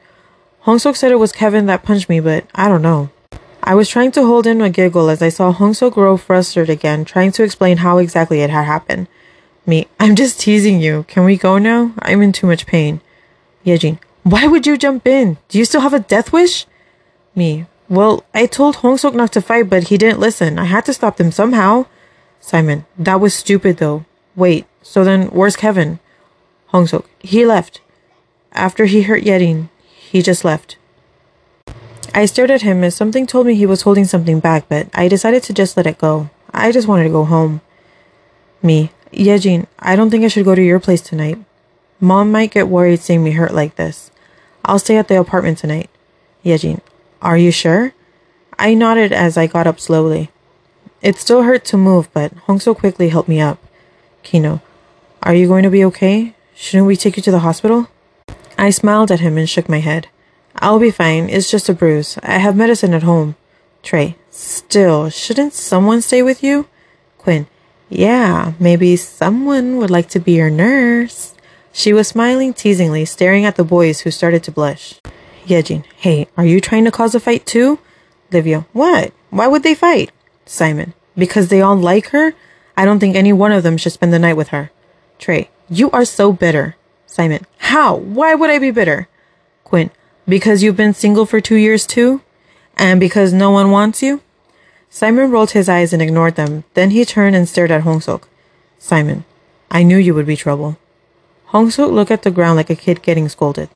Hongsuk 0.64 0.96
said 0.96 1.12
it 1.12 1.16
was 1.20 1.32
Kevin 1.32 1.66
that 1.66 1.82
punched 1.82 2.08
me, 2.08 2.20
but 2.20 2.44
I 2.54 2.68
don't 2.68 2.82
know. 2.82 3.08
I 3.62 3.74
was 3.74 3.88
trying 3.88 4.12
to 4.12 4.24
hold 4.24 4.46
in 4.46 4.60
a 4.60 4.70
giggle 4.70 5.10
as 5.10 5.20
I 5.20 5.28
saw 5.28 5.52
Hongsuk 5.52 5.92
grow 5.92 6.16
frustrated 6.16 6.70
again, 6.70 7.04
trying 7.04 7.32
to 7.32 7.42
explain 7.42 7.78
how 7.78 7.98
exactly 7.98 8.40
it 8.40 8.50
had 8.50 8.64
happened. 8.64 9.08
Me, 9.66 9.86
I'm 10.00 10.16
just 10.16 10.40
teasing 10.40 10.80
you. 10.80 11.04
Can 11.08 11.24
we 11.24 11.36
go 11.36 11.58
now? 11.58 11.92
I'm 12.00 12.22
in 12.22 12.32
too 12.32 12.46
much 12.46 12.66
pain. 12.66 13.02
Yejin, 13.66 13.98
why 14.22 14.46
would 14.46 14.66
you 14.66 14.78
jump 14.78 15.06
in? 15.06 15.36
Do 15.48 15.58
you 15.58 15.66
still 15.66 15.82
have 15.82 15.92
a 15.92 16.00
death 16.00 16.32
wish? 16.32 16.66
Me, 17.34 17.66
well, 17.90 18.24
I 18.32 18.46
told 18.46 18.76
Hongsuk 18.76 19.14
not 19.14 19.32
to 19.32 19.42
fight, 19.42 19.68
but 19.68 19.84
he 19.84 19.98
didn't 19.98 20.20
listen. 20.20 20.58
I 20.58 20.64
had 20.64 20.86
to 20.86 20.94
stop 20.94 21.18
them 21.18 21.30
somehow. 21.30 21.84
Simon, 22.40 22.86
that 22.98 23.20
was 23.20 23.34
stupid 23.34 23.76
though. 23.76 24.06
Wait, 24.34 24.64
so 24.80 25.04
then 25.04 25.26
where's 25.26 25.56
Kevin? 25.56 25.98
Hongsuk, 26.72 27.04
he 27.18 27.44
left. 27.44 27.82
After 28.52 28.86
he 28.86 29.02
hurt 29.02 29.24
Yejin, 29.24 29.68
he 29.84 30.22
just 30.22 30.44
left. 30.44 30.77
I 32.14 32.26
stared 32.26 32.50
at 32.50 32.62
him 32.62 32.82
as 32.84 32.94
something 32.94 33.26
told 33.26 33.46
me 33.46 33.54
he 33.54 33.66
was 33.66 33.82
holding 33.82 34.04
something 34.04 34.40
back, 34.40 34.68
but 34.68 34.88
I 34.94 35.08
decided 35.08 35.42
to 35.44 35.52
just 35.52 35.76
let 35.76 35.86
it 35.86 35.98
go. 35.98 36.30
I 36.52 36.72
just 36.72 36.88
wanted 36.88 37.04
to 37.04 37.10
go 37.10 37.24
home. 37.24 37.60
Me, 38.62 38.90
Yejin, 39.12 39.66
I 39.78 39.94
don't 39.94 40.10
think 40.10 40.24
I 40.24 40.28
should 40.28 40.44
go 40.44 40.54
to 40.54 40.62
your 40.62 40.80
place 40.80 41.00
tonight. 41.00 41.38
Mom 42.00 42.32
might 42.32 42.50
get 42.50 42.68
worried 42.68 43.00
seeing 43.00 43.22
me 43.22 43.32
hurt 43.32 43.52
like 43.52 43.76
this. 43.76 44.10
I'll 44.64 44.78
stay 44.78 44.96
at 44.96 45.08
the 45.08 45.18
apartment 45.18 45.58
tonight. 45.58 45.90
Yejin, 46.44 46.80
are 47.20 47.38
you 47.38 47.50
sure? 47.50 47.92
I 48.58 48.74
nodded 48.74 49.12
as 49.12 49.36
I 49.36 49.46
got 49.46 49.66
up 49.66 49.78
slowly. 49.78 50.30
It 51.00 51.16
still 51.16 51.42
hurt 51.42 51.64
to 51.66 51.76
move, 51.76 52.08
but 52.12 52.34
Hongsuk 52.46 52.78
quickly 52.78 53.08
helped 53.08 53.28
me 53.28 53.40
up. 53.40 53.58
Kino, 54.22 54.60
are 55.22 55.34
you 55.34 55.46
going 55.46 55.62
to 55.62 55.70
be 55.70 55.84
okay? 55.84 56.34
Shouldn't 56.54 56.86
we 56.86 56.96
take 56.96 57.16
you 57.16 57.22
to 57.22 57.30
the 57.30 57.40
hospital? 57.40 57.88
I 58.56 58.70
smiled 58.70 59.12
at 59.12 59.20
him 59.20 59.38
and 59.38 59.48
shook 59.48 59.68
my 59.68 59.78
head. 59.78 60.08
I'll 60.60 60.78
be 60.78 60.90
fine. 60.90 61.28
It's 61.28 61.50
just 61.50 61.68
a 61.68 61.74
bruise. 61.74 62.18
I 62.22 62.38
have 62.38 62.56
medicine 62.56 62.94
at 62.94 63.02
home. 63.02 63.36
Trey, 63.82 64.16
still, 64.30 65.08
shouldn't 65.08 65.52
someone 65.52 66.02
stay 66.02 66.22
with 66.22 66.42
you? 66.42 66.66
Quinn, 67.16 67.46
yeah, 67.88 68.52
maybe 68.58 68.96
someone 68.96 69.78
would 69.78 69.90
like 69.90 70.08
to 70.10 70.20
be 70.20 70.32
your 70.32 70.50
nurse. 70.50 71.34
She 71.72 71.92
was 71.92 72.08
smiling 72.08 72.52
teasingly, 72.52 73.04
staring 73.04 73.44
at 73.44 73.56
the 73.56 73.64
boys 73.64 74.00
who 74.00 74.10
started 74.10 74.42
to 74.44 74.52
blush. 74.52 75.00
Yejin, 75.46 75.84
hey, 75.96 76.26
are 76.36 76.44
you 76.44 76.60
trying 76.60 76.84
to 76.84 76.90
cause 76.90 77.14
a 77.14 77.20
fight 77.20 77.46
too? 77.46 77.78
Livia, 78.32 78.66
what? 78.72 79.12
Why 79.30 79.46
would 79.46 79.62
they 79.62 79.74
fight? 79.74 80.10
Simon, 80.44 80.92
because 81.16 81.48
they 81.48 81.60
all 81.60 81.76
like 81.76 82.08
her? 82.08 82.34
I 82.76 82.84
don't 82.84 82.98
think 82.98 83.16
any 83.16 83.32
one 83.32 83.52
of 83.52 83.62
them 83.62 83.76
should 83.76 83.92
spend 83.92 84.12
the 84.12 84.18
night 84.18 84.36
with 84.36 84.48
her. 84.48 84.70
Trey, 85.18 85.50
you 85.70 85.90
are 85.92 86.04
so 86.04 86.32
bitter. 86.32 86.76
Simon, 87.06 87.46
how? 87.58 87.96
Why 87.96 88.34
would 88.34 88.50
I 88.50 88.58
be 88.58 88.70
bitter? 88.70 89.08
Quinn, 89.64 89.90
because 90.28 90.62
you've 90.62 90.76
been 90.76 90.94
single 90.94 91.26
for 91.26 91.40
two 91.40 91.56
years 91.56 91.86
too? 91.86 92.20
And 92.76 93.00
because 93.00 93.32
no 93.32 93.50
one 93.50 93.70
wants 93.70 94.02
you? 94.02 94.20
Simon 94.90 95.30
rolled 95.30 95.50
his 95.50 95.68
eyes 95.68 95.92
and 95.92 96.00
ignored 96.00 96.36
them. 96.36 96.64
Then 96.74 96.90
he 96.90 97.04
turned 97.04 97.34
and 97.34 97.48
stared 97.48 97.70
at 97.70 97.82
Hongsuk. 97.82 98.22
Simon, 98.78 99.24
I 99.70 99.82
knew 99.82 99.96
you 99.96 100.14
would 100.14 100.26
be 100.26 100.36
trouble. 100.36 100.78
Hongsuk 101.48 101.90
looked 101.90 102.10
at 102.10 102.22
the 102.22 102.30
ground 102.30 102.56
like 102.56 102.70
a 102.70 102.76
kid 102.76 103.02
getting 103.02 103.28
scolded. 103.28 103.68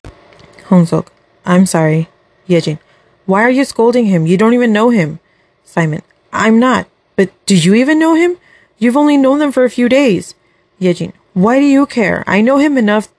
Hongsuk, 0.67 1.07
I'm 1.45 1.65
sorry. 1.65 2.09
Yejin, 2.47 2.79
why 3.25 3.43
are 3.43 3.49
you 3.49 3.65
scolding 3.65 4.05
him? 4.05 4.25
You 4.25 4.37
don't 4.37 4.53
even 4.53 4.73
know 4.73 4.89
him. 4.89 5.19
Simon, 5.63 6.01
I'm 6.31 6.59
not. 6.59 6.87
But 7.15 7.31
do 7.45 7.55
you 7.55 7.73
even 7.73 7.99
know 7.99 8.15
him? 8.15 8.37
You've 8.77 8.97
only 8.97 9.17
known 9.17 9.39
them 9.39 9.51
for 9.51 9.63
a 9.63 9.69
few 9.69 9.87
days. 9.87 10.35
Yejin, 10.79 11.13
why 11.33 11.59
do 11.59 11.65
you 11.65 11.85
care? 11.85 12.23
I 12.27 12.41
know 12.41 12.57
him 12.57 12.77
enough 12.77 13.09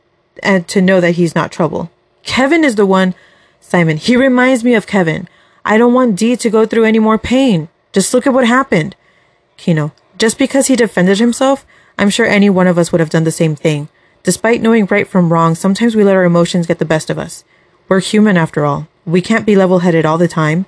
uh, 0.42 0.60
to 0.60 0.80
know 0.80 1.00
that 1.00 1.12
he's 1.12 1.34
not 1.34 1.52
trouble. 1.52 1.90
Kevin 2.24 2.64
is 2.64 2.74
the 2.74 2.86
one. 2.86 3.14
Simon, 3.60 3.96
he 3.96 4.16
reminds 4.16 4.64
me 4.64 4.74
of 4.74 4.86
Kevin. 4.86 5.28
I 5.64 5.78
don't 5.78 5.94
want 5.94 6.16
Dee 6.16 6.36
to 6.36 6.50
go 6.50 6.66
through 6.66 6.84
any 6.84 6.98
more 6.98 7.18
pain. 7.18 7.68
Just 7.92 8.12
look 8.12 8.26
at 8.26 8.34
what 8.34 8.46
happened. 8.46 8.96
Kino, 9.56 9.92
just 10.18 10.38
because 10.38 10.66
he 10.66 10.76
defended 10.76 11.18
himself, 11.18 11.64
I'm 11.98 12.10
sure 12.10 12.26
any 12.26 12.50
one 12.50 12.66
of 12.66 12.76
us 12.76 12.90
would 12.90 13.00
have 13.00 13.10
done 13.10 13.24
the 13.24 13.30
same 13.30 13.54
thing. 13.56 13.88
Despite 14.22 14.60
knowing 14.60 14.86
right 14.86 15.06
from 15.06 15.32
wrong, 15.32 15.54
sometimes 15.54 15.94
we 15.94 16.04
let 16.04 16.16
our 16.16 16.24
emotions 16.24 16.66
get 16.66 16.78
the 16.78 16.84
best 16.84 17.10
of 17.10 17.18
us. 17.18 17.44
We're 17.88 18.00
human 18.00 18.36
after 18.36 18.64
all. 18.64 18.88
We 19.04 19.20
can't 19.20 19.46
be 19.46 19.54
level 19.54 19.80
headed 19.80 20.06
all 20.06 20.18
the 20.18 20.28
time. 20.28 20.66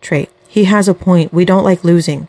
Trey, 0.00 0.28
he 0.46 0.64
has 0.64 0.88
a 0.88 0.94
point. 0.94 1.32
We 1.32 1.44
don't 1.44 1.64
like 1.64 1.84
losing. 1.84 2.28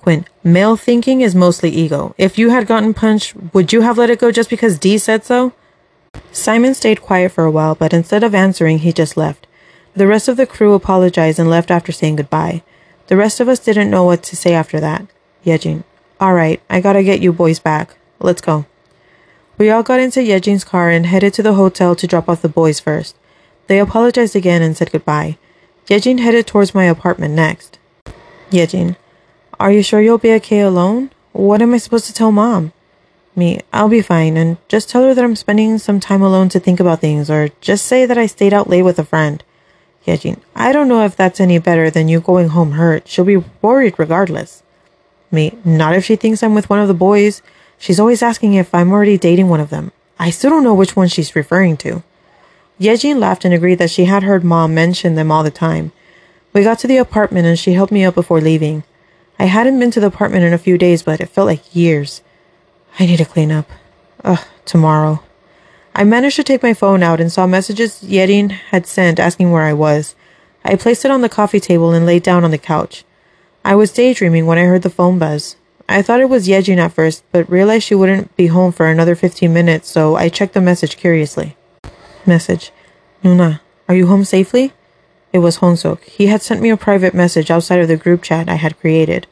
Quinn, 0.00 0.24
male 0.44 0.76
thinking 0.76 1.20
is 1.20 1.34
mostly 1.34 1.70
ego. 1.70 2.14
If 2.16 2.38
you 2.38 2.50
had 2.50 2.68
gotten 2.68 2.94
punched, 2.94 3.34
would 3.52 3.72
you 3.72 3.80
have 3.80 3.98
let 3.98 4.10
it 4.10 4.20
go 4.20 4.30
just 4.30 4.48
because 4.48 4.78
Dee 4.78 4.98
said 4.98 5.24
so? 5.24 5.52
Simon 6.32 6.74
stayed 6.74 7.02
quiet 7.02 7.32
for 7.32 7.44
a 7.44 7.50
while, 7.50 7.74
but 7.74 7.92
instead 7.92 8.22
of 8.22 8.34
answering, 8.34 8.78
he 8.78 8.92
just 8.92 9.16
left. 9.16 9.46
The 9.94 10.06
rest 10.06 10.28
of 10.28 10.36
the 10.36 10.46
crew 10.46 10.74
apologized 10.74 11.38
and 11.38 11.48
left 11.48 11.70
after 11.70 11.92
saying 11.92 12.16
goodbye. 12.16 12.62
The 13.06 13.16
rest 13.16 13.40
of 13.40 13.48
us 13.48 13.58
didn't 13.58 13.90
know 13.90 14.04
what 14.04 14.22
to 14.24 14.36
say 14.36 14.52
after 14.52 14.78
that. 14.80 15.06
Yejin, 15.44 15.84
alright, 16.20 16.60
I 16.68 16.80
gotta 16.80 17.02
get 17.02 17.20
you 17.20 17.32
boys 17.32 17.58
back. 17.58 17.96
Let's 18.18 18.40
go. 18.40 18.66
We 19.58 19.70
all 19.70 19.82
got 19.82 20.00
into 20.00 20.20
Yejin's 20.20 20.64
car 20.64 20.90
and 20.90 21.06
headed 21.06 21.32
to 21.34 21.42
the 21.42 21.54
hotel 21.54 21.94
to 21.96 22.06
drop 22.06 22.28
off 22.28 22.42
the 22.42 22.48
boys 22.48 22.78
first. 22.78 23.16
They 23.68 23.80
apologized 23.80 24.36
again 24.36 24.60
and 24.60 24.76
said 24.76 24.92
goodbye. 24.92 25.38
Yejin 25.86 26.20
headed 26.20 26.46
towards 26.46 26.74
my 26.74 26.84
apartment 26.84 27.34
next. 27.34 27.78
Yejin, 28.50 28.96
are 29.58 29.72
you 29.72 29.82
sure 29.82 30.00
you'll 30.00 30.18
be 30.18 30.32
okay 30.34 30.60
alone? 30.60 31.10
What 31.32 31.62
am 31.62 31.72
I 31.72 31.78
supposed 31.78 32.06
to 32.06 32.12
tell 32.12 32.32
mom? 32.32 32.72
Me, 33.38 33.60
I'll 33.70 33.90
be 33.90 34.00
fine, 34.00 34.38
and 34.38 34.56
just 34.66 34.88
tell 34.88 35.02
her 35.02 35.14
that 35.14 35.22
I'm 35.22 35.36
spending 35.36 35.76
some 35.76 36.00
time 36.00 36.22
alone 36.22 36.48
to 36.48 36.58
think 36.58 36.80
about 36.80 37.00
things, 37.00 37.30
or 37.30 37.50
just 37.60 37.84
say 37.84 38.06
that 38.06 38.16
I 38.16 38.26
stayed 38.26 38.54
out 38.54 38.70
late 38.70 38.82
with 38.82 38.98
a 38.98 39.04
friend. 39.04 39.44
Yejin, 40.06 40.38
I 40.54 40.72
don't 40.72 40.88
know 40.88 41.04
if 41.04 41.14
that's 41.14 41.38
any 41.38 41.58
better 41.58 41.90
than 41.90 42.08
you 42.08 42.20
going 42.20 42.48
home 42.48 42.72
hurt. 42.72 43.06
She'll 43.06 43.26
be 43.26 43.44
worried 43.60 43.98
regardless. 43.98 44.62
Me, 45.30 45.58
not 45.64 45.94
if 45.94 46.04
she 46.04 46.16
thinks 46.16 46.42
I'm 46.42 46.54
with 46.54 46.70
one 46.70 46.78
of 46.78 46.88
the 46.88 46.94
boys. 46.94 47.42
She's 47.76 48.00
always 48.00 48.22
asking 48.22 48.54
if 48.54 48.74
I'm 48.74 48.90
already 48.90 49.18
dating 49.18 49.48
one 49.48 49.60
of 49.60 49.68
them. 49.68 49.92
I 50.18 50.30
still 50.30 50.50
don't 50.50 50.64
know 50.64 50.74
which 50.74 50.96
one 50.96 51.08
she's 51.08 51.36
referring 51.36 51.76
to. 51.78 52.02
Yejin 52.80 53.18
laughed 53.18 53.44
and 53.44 53.52
agreed 53.52 53.78
that 53.78 53.90
she 53.90 54.06
had 54.06 54.22
heard 54.22 54.44
mom 54.44 54.74
mention 54.74 55.14
them 55.14 55.30
all 55.30 55.42
the 55.42 55.50
time. 55.50 55.92
We 56.52 56.62
got 56.62 56.78
to 56.78 56.86
the 56.86 56.96
apartment 56.96 57.46
and 57.46 57.58
she 57.58 57.74
helped 57.74 57.92
me 57.92 58.04
up 58.04 58.14
before 58.14 58.40
leaving. 58.40 58.84
I 59.38 59.44
hadn't 59.44 59.78
been 59.78 59.90
to 59.90 60.00
the 60.00 60.06
apartment 60.06 60.44
in 60.44 60.54
a 60.54 60.58
few 60.58 60.78
days, 60.78 61.02
but 61.02 61.20
it 61.20 61.28
felt 61.28 61.46
like 61.46 61.76
years. 61.76 62.22
I 62.98 63.06
need 63.06 63.18
to 63.18 63.24
clean 63.24 63.52
up. 63.52 63.68
Ugh, 64.24 64.44
tomorrow. 64.64 65.22
I 65.94 66.04
managed 66.04 66.36
to 66.36 66.44
take 66.44 66.62
my 66.62 66.74
phone 66.74 67.02
out 67.02 67.20
and 67.20 67.32
saw 67.32 67.46
messages 67.46 68.02
Yejin 68.02 68.50
had 68.50 68.86
sent 68.86 69.18
asking 69.18 69.50
where 69.50 69.62
I 69.62 69.72
was. 69.72 70.14
I 70.64 70.76
placed 70.76 71.04
it 71.04 71.10
on 71.10 71.20
the 71.20 71.28
coffee 71.28 71.60
table 71.60 71.92
and 71.92 72.04
laid 72.04 72.22
down 72.22 72.44
on 72.44 72.50
the 72.50 72.58
couch. 72.58 73.04
I 73.64 73.74
was 73.74 73.92
daydreaming 73.92 74.46
when 74.46 74.58
I 74.58 74.64
heard 74.64 74.82
the 74.82 74.90
phone 74.90 75.18
buzz. 75.18 75.56
I 75.88 76.02
thought 76.02 76.20
it 76.20 76.28
was 76.28 76.48
Yejin 76.48 76.78
at 76.78 76.92
first, 76.92 77.22
but 77.32 77.48
realized 77.50 77.84
she 77.84 77.94
wouldn't 77.94 78.34
be 78.36 78.48
home 78.48 78.72
for 78.72 78.86
another 78.86 79.14
15 79.14 79.52
minutes, 79.52 79.88
so 79.88 80.16
I 80.16 80.28
checked 80.28 80.54
the 80.54 80.60
message 80.60 80.96
curiously. 80.96 81.56
Message. 82.26 82.72
Nuna, 83.22 83.60
are 83.88 83.94
you 83.94 84.06
home 84.06 84.24
safely? 84.24 84.72
It 85.32 85.38
was 85.38 85.58
Hongsuk. 85.58 86.02
He 86.04 86.26
had 86.26 86.42
sent 86.42 86.60
me 86.60 86.70
a 86.70 86.76
private 86.76 87.14
message 87.14 87.50
outside 87.50 87.80
of 87.80 87.88
the 87.88 87.96
group 87.96 88.22
chat 88.22 88.48
I 88.48 88.54
had 88.54 88.78
created. 88.80 89.26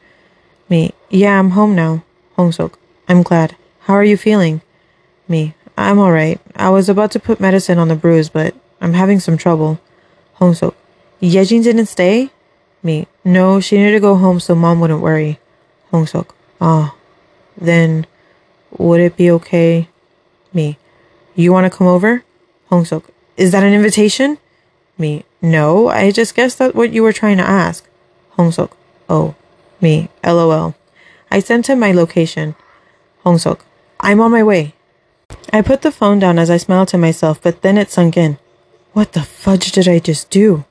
Me. 0.69 0.93
Yeah, 1.09 1.37
I'm 1.39 1.51
home 1.51 1.75
now. 1.75 2.03
Hongsuk. 2.37 2.73
I'm 3.07 3.23
glad. 3.23 3.55
How 3.81 3.93
are 3.93 4.03
you 4.03 4.17
feeling? 4.17 4.61
Me. 5.27 5.53
I'm 5.77 5.99
alright. 5.99 6.39
I 6.55 6.69
was 6.69 6.89
about 6.89 7.11
to 7.11 7.19
put 7.19 7.39
medicine 7.39 7.77
on 7.77 7.87
the 7.87 7.95
bruise, 7.95 8.29
but 8.29 8.55
I'm 8.81 8.93
having 8.93 9.19
some 9.19 9.37
trouble. 9.37 9.79
Hongsuk. 10.39 10.73
Yejin 11.21 11.63
didn't 11.63 11.85
stay? 11.87 12.31
Me. 12.81 13.07
No, 13.23 13.59
she 13.59 13.77
needed 13.77 13.91
to 13.91 13.99
go 13.99 14.15
home 14.15 14.39
so 14.39 14.55
mom 14.55 14.79
wouldn't 14.79 15.01
worry. 15.01 15.39
Hongsuk. 15.91 16.29
Ah. 16.59 16.95
Then, 17.57 18.07
would 18.77 18.99
it 18.99 19.15
be 19.15 19.29
okay? 19.31 19.89
Me. 20.53 20.77
You 21.35 21.51
want 21.51 21.71
to 21.71 21.77
come 21.77 21.87
over? 21.87 22.23
Hongsuk. 22.71 23.03
Is 23.37 23.51
that 23.51 23.63
an 23.63 23.73
invitation? 23.73 24.37
Me. 24.97 25.25
No, 25.41 25.89
I 25.89 26.11
just 26.11 26.35
guessed 26.35 26.57
that's 26.57 26.73
what 26.73 26.91
you 26.91 27.03
were 27.03 27.13
trying 27.13 27.37
to 27.37 27.43
ask. 27.43 27.87
Hongsuk. 28.37 28.71
Oh. 29.09 29.35
Me. 29.81 30.09
LOL. 30.23 30.73
I 31.29 31.39
sent 31.39 31.67
him 31.67 31.79
my 31.79 31.91
location. 31.91 32.55
Hongsuk. 33.25 33.59
I'm 33.99 34.21
on 34.21 34.31
my 34.31 34.43
way. 34.43 34.73
I 35.51 35.61
put 35.61 35.81
the 35.81 35.91
phone 35.91 36.19
down 36.19 36.37
as 36.37 36.49
I 36.49 36.57
smiled 36.57 36.89
to 36.89 36.97
myself, 36.97 37.41
but 37.41 37.61
then 37.61 37.77
it 37.77 37.89
sunk 37.89 38.17
in. 38.17 38.37
What 38.93 39.13
the 39.13 39.23
fudge 39.23 39.71
did 39.71 39.87
I 39.87 39.99
just 39.99 40.29
do? 40.29 40.65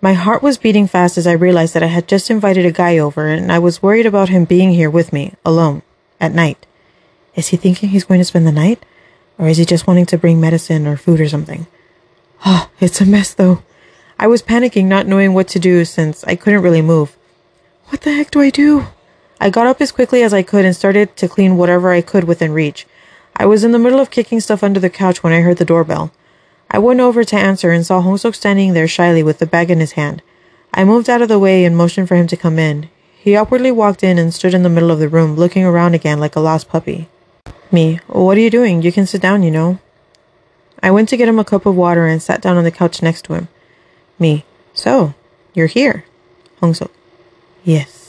My 0.00 0.14
heart 0.14 0.42
was 0.42 0.58
beating 0.58 0.88
fast 0.88 1.16
as 1.16 1.26
I 1.26 1.32
realized 1.32 1.74
that 1.74 1.82
I 1.82 1.86
had 1.86 2.08
just 2.08 2.30
invited 2.30 2.66
a 2.66 2.72
guy 2.72 2.98
over 2.98 3.28
and 3.28 3.52
I 3.52 3.58
was 3.58 3.82
worried 3.82 4.06
about 4.06 4.30
him 4.30 4.44
being 4.44 4.72
here 4.72 4.90
with 4.90 5.12
me, 5.12 5.34
alone, 5.44 5.82
at 6.18 6.32
night. 6.32 6.66
Is 7.36 7.48
he 7.48 7.56
thinking 7.56 7.90
he's 7.90 8.04
going 8.04 8.20
to 8.20 8.24
spend 8.24 8.46
the 8.46 8.52
night? 8.52 8.84
Or 9.38 9.48
is 9.48 9.58
he 9.58 9.64
just 9.64 9.86
wanting 9.86 10.06
to 10.06 10.18
bring 10.18 10.40
medicine 10.40 10.86
or 10.86 10.96
food 10.96 11.20
or 11.20 11.28
something? 11.28 11.66
Oh, 12.44 12.68
it's 12.80 13.00
a 13.00 13.06
mess 13.06 13.34
though. 13.34 13.62
I 14.18 14.26
was 14.26 14.42
panicking, 14.42 14.86
not 14.86 15.06
knowing 15.06 15.34
what 15.34 15.48
to 15.48 15.58
do 15.58 15.84
since 15.84 16.24
I 16.24 16.36
couldn't 16.36 16.62
really 16.62 16.82
move. 16.82 17.16
What 17.86 18.00
the 18.00 18.12
heck 18.12 18.30
do 18.30 18.40
I 18.40 18.50
do? 18.50 18.86
I 19.42 19.50
got 19.50 19.66
up 19.66 19.80
as 19.80 19.90
quickly 19.90 20.22
as 20.22 20.32
I 20.32 20.44
could 20.44 20.64
and 20.64 20.76
started 20.76 21.16
to 21.16 21.26
clean 21.26 21.56
whatever 21.56 21.90
I 21.90 22.00
could 22.00 22.22
within 22.22 22.52
reach. 22.52 22.86
I 23.36 23.44
was 23.44 23.64
in 23.64 23.72
the 23.72 23.78
middle 23.80 23.98
of 23.98 24.12
kicking 24.12 24.38
stuff 24.38 24.62
under 24.62 24.78
the 24.78 24.88
couch 24.88 25.24
when 25.24 25.32
I 25.32 25.40
heard 25.40 25.56
the 25.56 25.64
doorbell. 25.64 26.12
I 26.70 26.78
went 26.78 27.00
over 27.00 27.24
to 27.24 27.36
answer 27.36 27.72
and 27.72 27.84
saw 27.84 28.00
Hongsuk 28.00 28.36
standing 28.36 28.72
there 28.72 28.86
shyly 28.86 29.24
with 29.24 29.40
the 29.40 29.46
bag 29.46 29.68
in 29.68 29.80
his 29.80 29.98
hand. 29.98 30.22
I 30.72 30.84
moved 30.84 31.10
out 31.10 31.22
of 31.22 31.28
the 31.28 31.40
way 31.40 31.64
and 31.64 31.76
motioned 31.76 32.06
for 32.06 32.14
him 32.14 32.28
to 32.28 32.36
come 32.36 32.56
in. 32.56 32.88
He 33.18 33.34
awkwardly 33.34 33.72
walked 33.72 34.04
in 34.04 34.16
and 34.16 34.32
stood 34.32 34.54
in 34.54 34.62
the 34.62 34.68
middle 34.68 34.92
of 34.92 35.00
the 35.00 35.08
room, 35.08 35.34
looking 35.34 35.64
around 35.64 35.94
again 35.96 36.20
like 36.20 36.36
a 36.36 36.40
lost 36.40 36.68
puppy. 36.68 37.08
Me, 37.72 37.98
what 38.06 38.36
are 38.36 38.40
you 38.40 38.50
doing? 38.50 38.80
You 38.80 38.92
can 38.92 39.08
sit 39.08 39.20
down, 39.20 39.42
you 39.42 39.50
know. 39.50 39.80
I 40.80 40.92
went 40.92 41.08
to 41.08 41.16
get 41.16 41.28
him 41.28 41.40
a 41.40 41.44
cup 41.44 41.66
of 41.66 41.74
water 41.74 42.06
and 42.06 42.22
sat 42.22 42.40
down 42.40 42.56
on 42.56 42.62
the 42.62 42.70
couch 42.70 43.02
next 43.02 43.24
to 43.24 43.34
him. 43.34 43.48
Me, 44.20 44.44
so, 44.72 45.14
you're 45.52 45.66
here. 45.66 46.04
Hongsuk, 46.60 46.90
yes. 47.64 48.01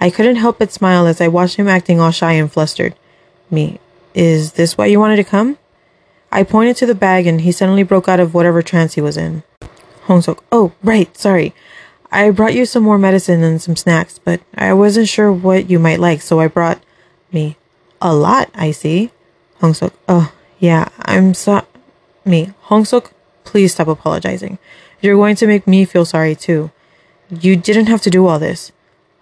I 0.00 0.10
couldn't 0.10 0.36
help 0.36 0.58
but 0.58 0.72
smile 0.72 1.06
as 1.06 1.20
I 1.20 1.28
watched 1.28 1.56
him 1.56 1.68
acting 1.68 2.00
all 2.00 2.10
shy 2.10 2.32
and 2.32 2.52
flustered. 2.52 2.94
Me, 3.50 3.80
is 4.14 4.52
this 4.52 4.76
why 4.76 4.86
you 4.86 5.00
wanted 5.00 5.16
to 5.16 5.24
come? 5.24 5.58
I 6.30 6.42
pointed 6.42 6.76
to 6.78 6.86
the 6.86 6.94
bag 6.94 7.26
and 7.26 7.40
he 7.40 7.52
suddenly 7.52 7.82
broke 7.82 8.08
out 8.08 8.20
of 8.20 8.34
whatever 8.34 8.62
trance 8.62 8.94
he 8.94 9.00
was 9.00 9.16
in. 9.16 9.42
Hongsuk, 10.06 10.40
oh, 10.52 10.72
right, 10.82 11.16
sorry. 11.16 11.54
I 12.12 12.30
brought 12.30 12.54
you 12.54 12.66
some 12.66 12.82
more 12.82 12.98
medicine 12.98 13.42
and 13.42 13.60
some 13.60 13.76
snacks, 13.76 14.18
but 14.18 14.40
I 14.54 14.72
wasn't 14.72 15.08
sure 15.08 15.32
what 15.32 15.68
you 15.68 15.78
might 15.78 16.00
like, 16.00 16.22
so 16.22 16.40
I 16.40 16.48
brought 16.48 16.82
me. 17.32 17.56
A 18.00 18.14
lot, 18.14 18.50
I 18.54 18.70
see. 18.70 19.10
Hongsuk, 19.60 19.92
oh, 20.08 20.32
yeah, 20.58 20.88
I'm 21.00 21.34
so. 21.34 21.66
Me. 22.24 22.52
Hongsuk, 22.66 23.10
please 23.44 23.72
stop 23.72 23.88
apologizing. 23.88 24.58
You're 25.00 25.16
going 25.16 25.36
to 25.36 25.46
make 25.46 25.66
me 25.66 25.84
feel 25.84 26.04
sorry 26.04 26.34
too. 26.34 26.70
You 27.30 27.56
didn't 27.56 27.86
have 27.86 28.02
to 28.02 28.10
do 28.10 28.26
all 28.26 28.38
this. 28.38 28.72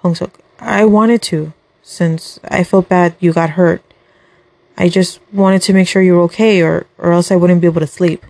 Hongsuk, 0.03 0.31
I 0.65 0.87
wanted 0.87 1.21
to, 1.23 1.53
since 1.83 2.41
I 2.43 2.65
felt 2.65 2.89
bad 2.89 3.15
you 3.21 3.33
got 3.33 3.51
hurt. 3.51 3.83
I 4.79 4.89
just 4.89 5.21
wanted 5.33 5.63
to 5.63 5.75
make 5.75 5.87
sure 5.87 6.03
you 6.03 6.15
were 6.15 6.23
okay 6.23 6.63
or, 6.63 6.87
or 6.99 7.13
else 7.13 7.31
I 7.31 7.37
wouldn't 7.37 7.61
be 7.61 7.67
able 7.67 7.81
to 7.81 7.87
sleep. 7.87 8.25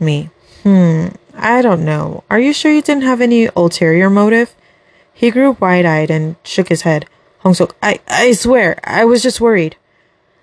Me. 0.00 0.28
Hmm, 0.64 1.06
I 1.34 1.62
don't 1.62 1.84
know. 1.84 2.24
Are 2.28 2.40
you 2.40 2.52
sure 2.52 2.72
you 2.72 2.82
didn't 2.82 3.04
have 3.04 3.20
any 3.20 3.48
ulterior 3.56 4.10
motive? 4.10 4.54
He 5.14 5.30
grew 5.30 5.56
wide 5.60 5.86
eyed 5.86 6.10
and 6.10 6.36
shook 6.42 6.68
his 6.68 6.82
head. 6.82 7.06
Hongsuk, 7.44 7.72
I, 7.80 8.00
I 8.08 8.32
swear, 8.32 8.78
I 8.82 9.04
was 9.04 9.22
just 9.22 9.40
worried. 9.40 9.76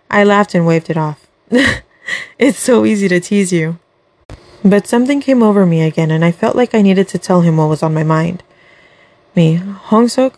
I 0.10 0.24
laughed 0.24 0.56
and 0.56 0.66
waved 0.66 0.90
it 0.90 0.98
off. 0.98 1.28
it's 2.40 2.60
so 2.60 2.86
easy 2.86 3.10
to 3.10 3.20
tease 3.20 3.52
you. 3.52 3.78
But 4.64 4.88
something 4.88 5.20
came 5.20 5.44
over 5.44 5.66
me 5.66 5.84
again, 5.84 6.12
and 6.12 6.24
I 6.24 6.32
felt 6.32 6.56
like 6.56 6.74
I 6.74 6.82
needed 6.82 7.08
to 7.10 7.20
tell 7.20 7.42
him 7.42 7.58
what 7.58 7.70
was 7.70 7.84
on 7.84 7.94
my 7.94 8.04
mind. 8.04 8.42
Me, 9.36 9.58
Hongsuk, 9.58 10.36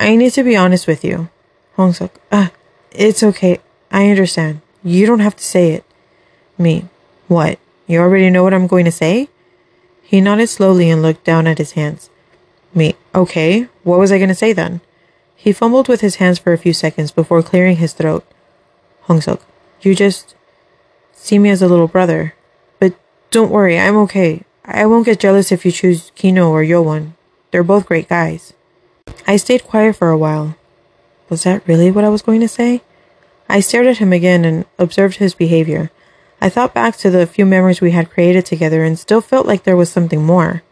I 0.00 0.16
need 0.16 0.32
to 0.32 0.42
be 0.42 0.56
honest 0.56 0.86
with 0.86 1.04
you. 1.04 1.28
Hongsuk, 1.76 2.10
ah, 2.32 2.50
it's 2.90 3.22
okay. 3.22 3.60
I 3.92 4.08
understand. 4.08 4.62
You 4.82 5.04
don't 5.04 5.20
have 5.20 5.36
to 5.36 5.44
say 5.44 5.72
it. 5.72 5.84
Me, 6.56 6.88
what? 7.28 7.58
You 7.86 8.00
already 8.00 8.30
know 8.30 8.42
what 8.42 8.54
I'm 8.54 8.66
going 8.66 8.86
to 8.86 8.90
say? 8.90 9.28
He 10.02 10.22
nodded 10.22 10.48
slowly 10.48 10.88
and 10.88 11.02
looked 11.02 11.24
down 11.24 11.46
at 11.46 11.58
his 11.58 11.72
hands. 11.72 12.08
Me, 12.74 12.94
okay. 13.14 13.68
What 13.82 13.98
was 13.98 14.10
I 14.10 14.16
going 14.16 14.30
to 14.30 14.34
say 14.34 14.54
then? 14.54 14.80
He 15.36 15.52
fumbled 15.52 15.86
with 15.86 16.00
his 16.00 16.16
hands 16.16 16.38
for 16.38 16.54
a 16.54 16.58
few 16.58 16.72
seconds 16.72 17.12
before 17.12 17.42
clearing 17.42 17.76
his 17.76 17.92
throat. 17.92 18.24
Hongsuk, 19.04 19.42
you 19.82 19.94
just 19.94 20.34
see 21.12 21.38
me 21.38 21.50
as 21.50 21.60
a 21.60 21.68
little 21.68 21.88
brother. 21.88 22.34
But 22.78 22.94
don't 23.30 23.50
worry, 23.50 23.78
I'm 23.78 23.96
okay. 24.08 24.44
I 24.64 24.86
won't 24.86 25.04
get 25.04 25.20
jealous 25.20 25.52
if 25.52 25.66
you 25.66 25.72
choose 25.72 26.10
Kino 26.14 26.50
or 26.50 26.64
Yowon. 26.64 27.12
They're 27.50 27.62
both 27.62 27.84
great 27.84 28.08
guys. 28.08 28.54
I 29.26 29.36
stayed 29.36 29.64
quiet 29.64 29.96
for 29.96 30.10
a 30.10 30.18
while. 30.18 30.56
Was 31.28 31.44
that 31.44 31.66
really 31.66 31.90
what 31.90 32.04
I 32.04 32.08
was 32.08 32.22
going 32.22 32.40
to 32.40 32.48
say? 32.48 32.82
I 33.48 33.60
stared 33.60 33.86
at 33.86 33.98
him 33.98 34.12
again 34.12 34.44
and 34.44 34.64
observed 34.78 35.16
his 35.16 35.34
behavior. 35.34 35.90
I 36.40 36.48
thought 36.48 36.74
back 36.74 36.96
to 36.96 37.10
the 37.10 37.26
few 37.26 37.44
memories 37.44 37.80
we 37.80 37.90
had 37.90 38.10
created 38.10 38.46
together 38.46 38.82
and 38.82 38.98
still 38.98 39.20
felt 39.20 39.46
like 39.46 39.64
there 39.64 39.76
was 39.76 39.90
something 39.90 40.24
more. 40.24 40.62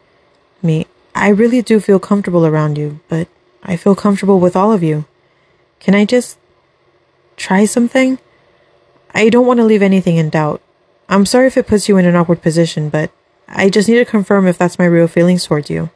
Me, 0.63 0.87
I 1.15 1.29
really 1.29 1.63
do 1.63 1.79
feel 1.79 1.99
comfortable 1.99 2.47
around 2.47 2.79
you, 2.79 3.01
but 3.09 3.29
I 3.63 3.77
feel 3.77 3.95
comfortable 3.95 4.41
with 4.41 4.57
all 4.57 4.73
of 4.73 4.83
you. 4.83 5.05
Can 5.81 5.95
I 5.95 6.05
just 6.05 6.39
try 7.37 7.65
something? 7.65 8.19
I 9.15 9.29
don't 9.29 9.47
want 9.47 9.59
to 9.59 9.65
leave 9.65 9.83
anything 9.83 10.17
in 10.17 10.31
doubt. 10.31 10.63
I'm 11.09 11.27
sorry 11.27 11.47
if 11.47 11.57
it 11.57 11.67
puts 11.67 11.89
you 11.89 11.97
in 11.97 12.07
an 12.07 12.17
awkward 12.17 12.43
position, 12.43 12.89
but 12.89 13.11
I 13.49 13.69
just 13.69 13.89
need 13.89 13.97
to 13.97 14.05
confirm 14.05 14.47
if 14.47 14.59
that's 14.59 14.79
my 14.79 14.85
real 14.85 15.09
feelings 15.09 15.45
towards 15.45 15.71
you. 15.71 15.91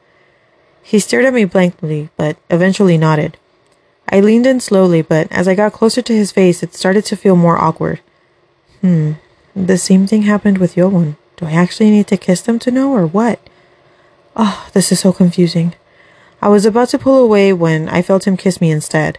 He 0.82 0.98
stared 0.98 1.24
at 1.24 1.34
me 1.34 1.44
blankly, 1.44 2.10
but 2.16 2.36
eventually 2.50 2.98
nodded. 2.98 3.38
I 4.08 4.20
leaned 4.20 4.46
in 4.46 4.60
slowly, 4.60 5.00
but 5.00 5.30
as 5.30 5.48
I 5.48 5.54
got 5.54 5.72
closer 5.72 6.02
to 6.02 6.14
his 6.14 6.32
face, 6.32 6.62
it 6.62 6.74
started 6.74 7.04
to 7.06 7.16
feel 7.16 7.36
more 7.36 7.56
awkward. 7.56 8.00
Hmm, 8.80 9.12
the 9.54 9.78
same 9.78 10.06
thing 10.06 10.22
happened 10.22 10.58
with 10.58 10.74
Yowon. 10.74 11.16
Do 11.36 11.46
I 11.46 11.52
actually 11.52 11.90
need 11.90 12.08
to 12.08 12.16
kiss 12.16 12.42
them 12.42 12.58
to 12.60 12.70
know, 12.70 12.92
or 12.92 13.06
what? 13.06 13.40
Oh, 14.36 14.68
this 14.72 14.92
is 14.92 15.00
so 15.00 15.12
confusing. 15.12 15.74
I 16.40 16.48
was 16.48 16.66
about 16.66 16.88
to 16.90 16.98
pull 16.98 17.22
away 17.22 17.52
when 17.52 17.88
I 17.88 18.02
felt 18.02 18.26
him 18.26 18.36
kiss 18.36 18.60
me 18.60 18.70
instead. 18.70 19.18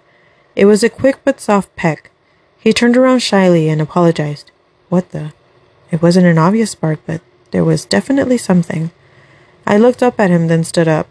It 0.55 0.65
was 0.65 0.83
a 0.83 0.89
quick 0.89 1.19
but 1.23 1.39
soft 1.39 1.75
peck. 1.75 2.11
He 2.59 2.73
turned 2.73 2.97
around 2.97 3.19
shyly 3.19 3.69
and 3.69 3.81
apologized. 3.81 4.51
What 4.89 5.11
the? 5.11 5.33
It 5.91 6.01
wasn't 6.01 6.25
an 6.25 6.37
obvious 6.37 6.71
spark, 6.71 6.99
but 7.05 7.21
there 7.51 7.63
was 7.63 7.85
definitely 7.85 8.37
something. 8.37 8.91
I 9.65 9.77
looked 9.77 10.03
up 10.03 10.19
at 10.19 10.29
him, 10.29 10.47
then 10.47 10.63
stood 10.63 10.87
up. 10.87 11.07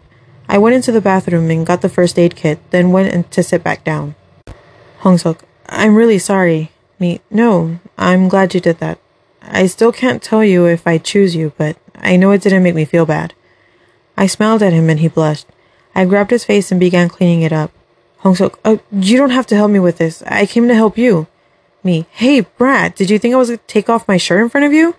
I 0.53 0.59
went 0.59 0.75
into 0.75 0.91
the 0.91 1.01
bathroom 1.01 1.49
and 1.49 1.65
got 1.65 1.81
the 1.81 1.89
first 1.89 2.19
aid 2.19 2.35
kit, 2.35 2.59
then 2.69 2.91
went 2.91 3.11
in 3.11 3.23
to 3.23 3.41
sit 3.41 3.63
back 3.63 3.83
down. 3.83 4.13
Hongsuk, 4.99 5.39
I'm 5.67 5.95
really 5.95 6.19
sorry. 6.19 6.69
Me, 6.99 7.21
no, 7.31 7.79
I'm 7.97 8.29
glad 8.29 8.53
you 8.53 8.61
did 8.61 8.77
that. 8.77 8.99
I 9.41 9.65
still 9.65 9.91
can't 9.91 10.21
tell 10.21 10.43
you 10.43 10.67
if 10.67 10.85
I 10.85 10.99
choose 10.99 11.35
you, 11.35 11.53
but 11.57 11.77
I 11.95 12.17
know 12.17 12.29
it 12.29 12.43
didn't 12.43 12.61
make 12.61 12.75
me 12.75 12.85
feel 12.85 13.07
bad. 13.07 13.33
I 14.15 14.27
smiled 14.27 14.61
at 14.61 14.73
him 14.73 14.91
and 14.91 14.99
he 14.99 15.07
blushed. 15.07 15.47
I 15.95 16.05
grabbed 16.05 16.29
his 16.29 16.45
face 16.45 16.69
and 16.69 16.79
began 16.79 17.09
cleaning 17.09 17.41
it 17.41 17.51
up. 17.51 17.71
Hongsuk, 18.21 18.59
uh, 18.63 18.77
you 18.91 19.17
don't 19.17 19.31
have 19.31 19.47
to 19.47 19.55
help 19.55 19.71
me 19.71 19.79
with 19.79 19.97
this. 19.97 20.21
I 20.27 20.45
came 20.45 20.67
to 20.67 20.75
help 20.75 20.99
you. 20.99 21.25
Me, 21.83 22.05
hey, 22.11 22.41
Brad, 22.41 22.93
did 22.93 23.09
you 23.09 23.17
think 23.17 23.33
I 23.33 23.37
was 23.37 23.49
going 23.49 23.57
to 23.57 23.65
take 23.65 23.89
off 23.89 24.07
my 24.07 24.17
shirt 24.17 24.43
in 24.43 24.49
front 24.49 24.67
of 24.67 24.71
you? 24.71 24.95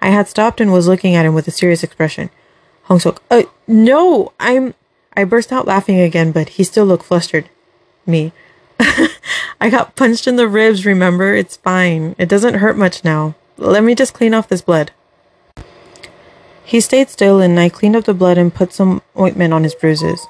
I 0.00 0.10
had 0.10 0.28
stopped 0.28 0.60
and 0.60 0.72
was 0.72 0.86
looking 0.86 1.16
at 1.16 1.26
him 1.26 1.34
with 1.34 1.48
a 1.48 1.50
serious 1.50 1.82
expression. 1.82 2.30
Hongsuk, 2.86 3.18
uh, 3.28 3.42
no, 3.66 4.32
I'm. 4.38 4.74
I 5.16 5.24
burst 5.24 5.52
out 5.52 5.66
laughing 5.66 6.00
again, 6.00 6.32
but 6.32 6.50
he 6.50 6.64
still 6.64 6.84
looked 6.84 7.04
flustered. 7.04 7.48
Me. 8.06 8.32
I 9.60 9.70
got 9.70 9.96
punched 9.96 10.26
in 10.26 10.36
the 10.36 10.48
ribs, 10.48 10.84
remember? 10.84 11.34
It's 11.34 11.56
fine. 11.56 12.14
It 12.18 12.28
doesn't 12.28 12.54
hurt 12.54 12.76
much 12.76 13.04
now. 13.04 13.34
Let 13.56 13.84
me 13.84 13.94
just 13.94 14.14
clean 14.14 14.34
off 14.34 14.48
this 14.48 14.62
blood. 14.62 14.90
He 16.64 16.80
stayed 16.80 17.10
still 17.10 17.40
and 17.40 17.60
I 17.60 17.68
cleaned 17.68 17.94
up 17.94 18.04
the 18.04 18.14
blood 18.14 18.38
and 18.38 18.54
put 18.54 18.72
some 18.72 19.02
ointment 19.18 19.54
on 19.54 19.62
his 19.62 19.74
bruises. 19.74 20.26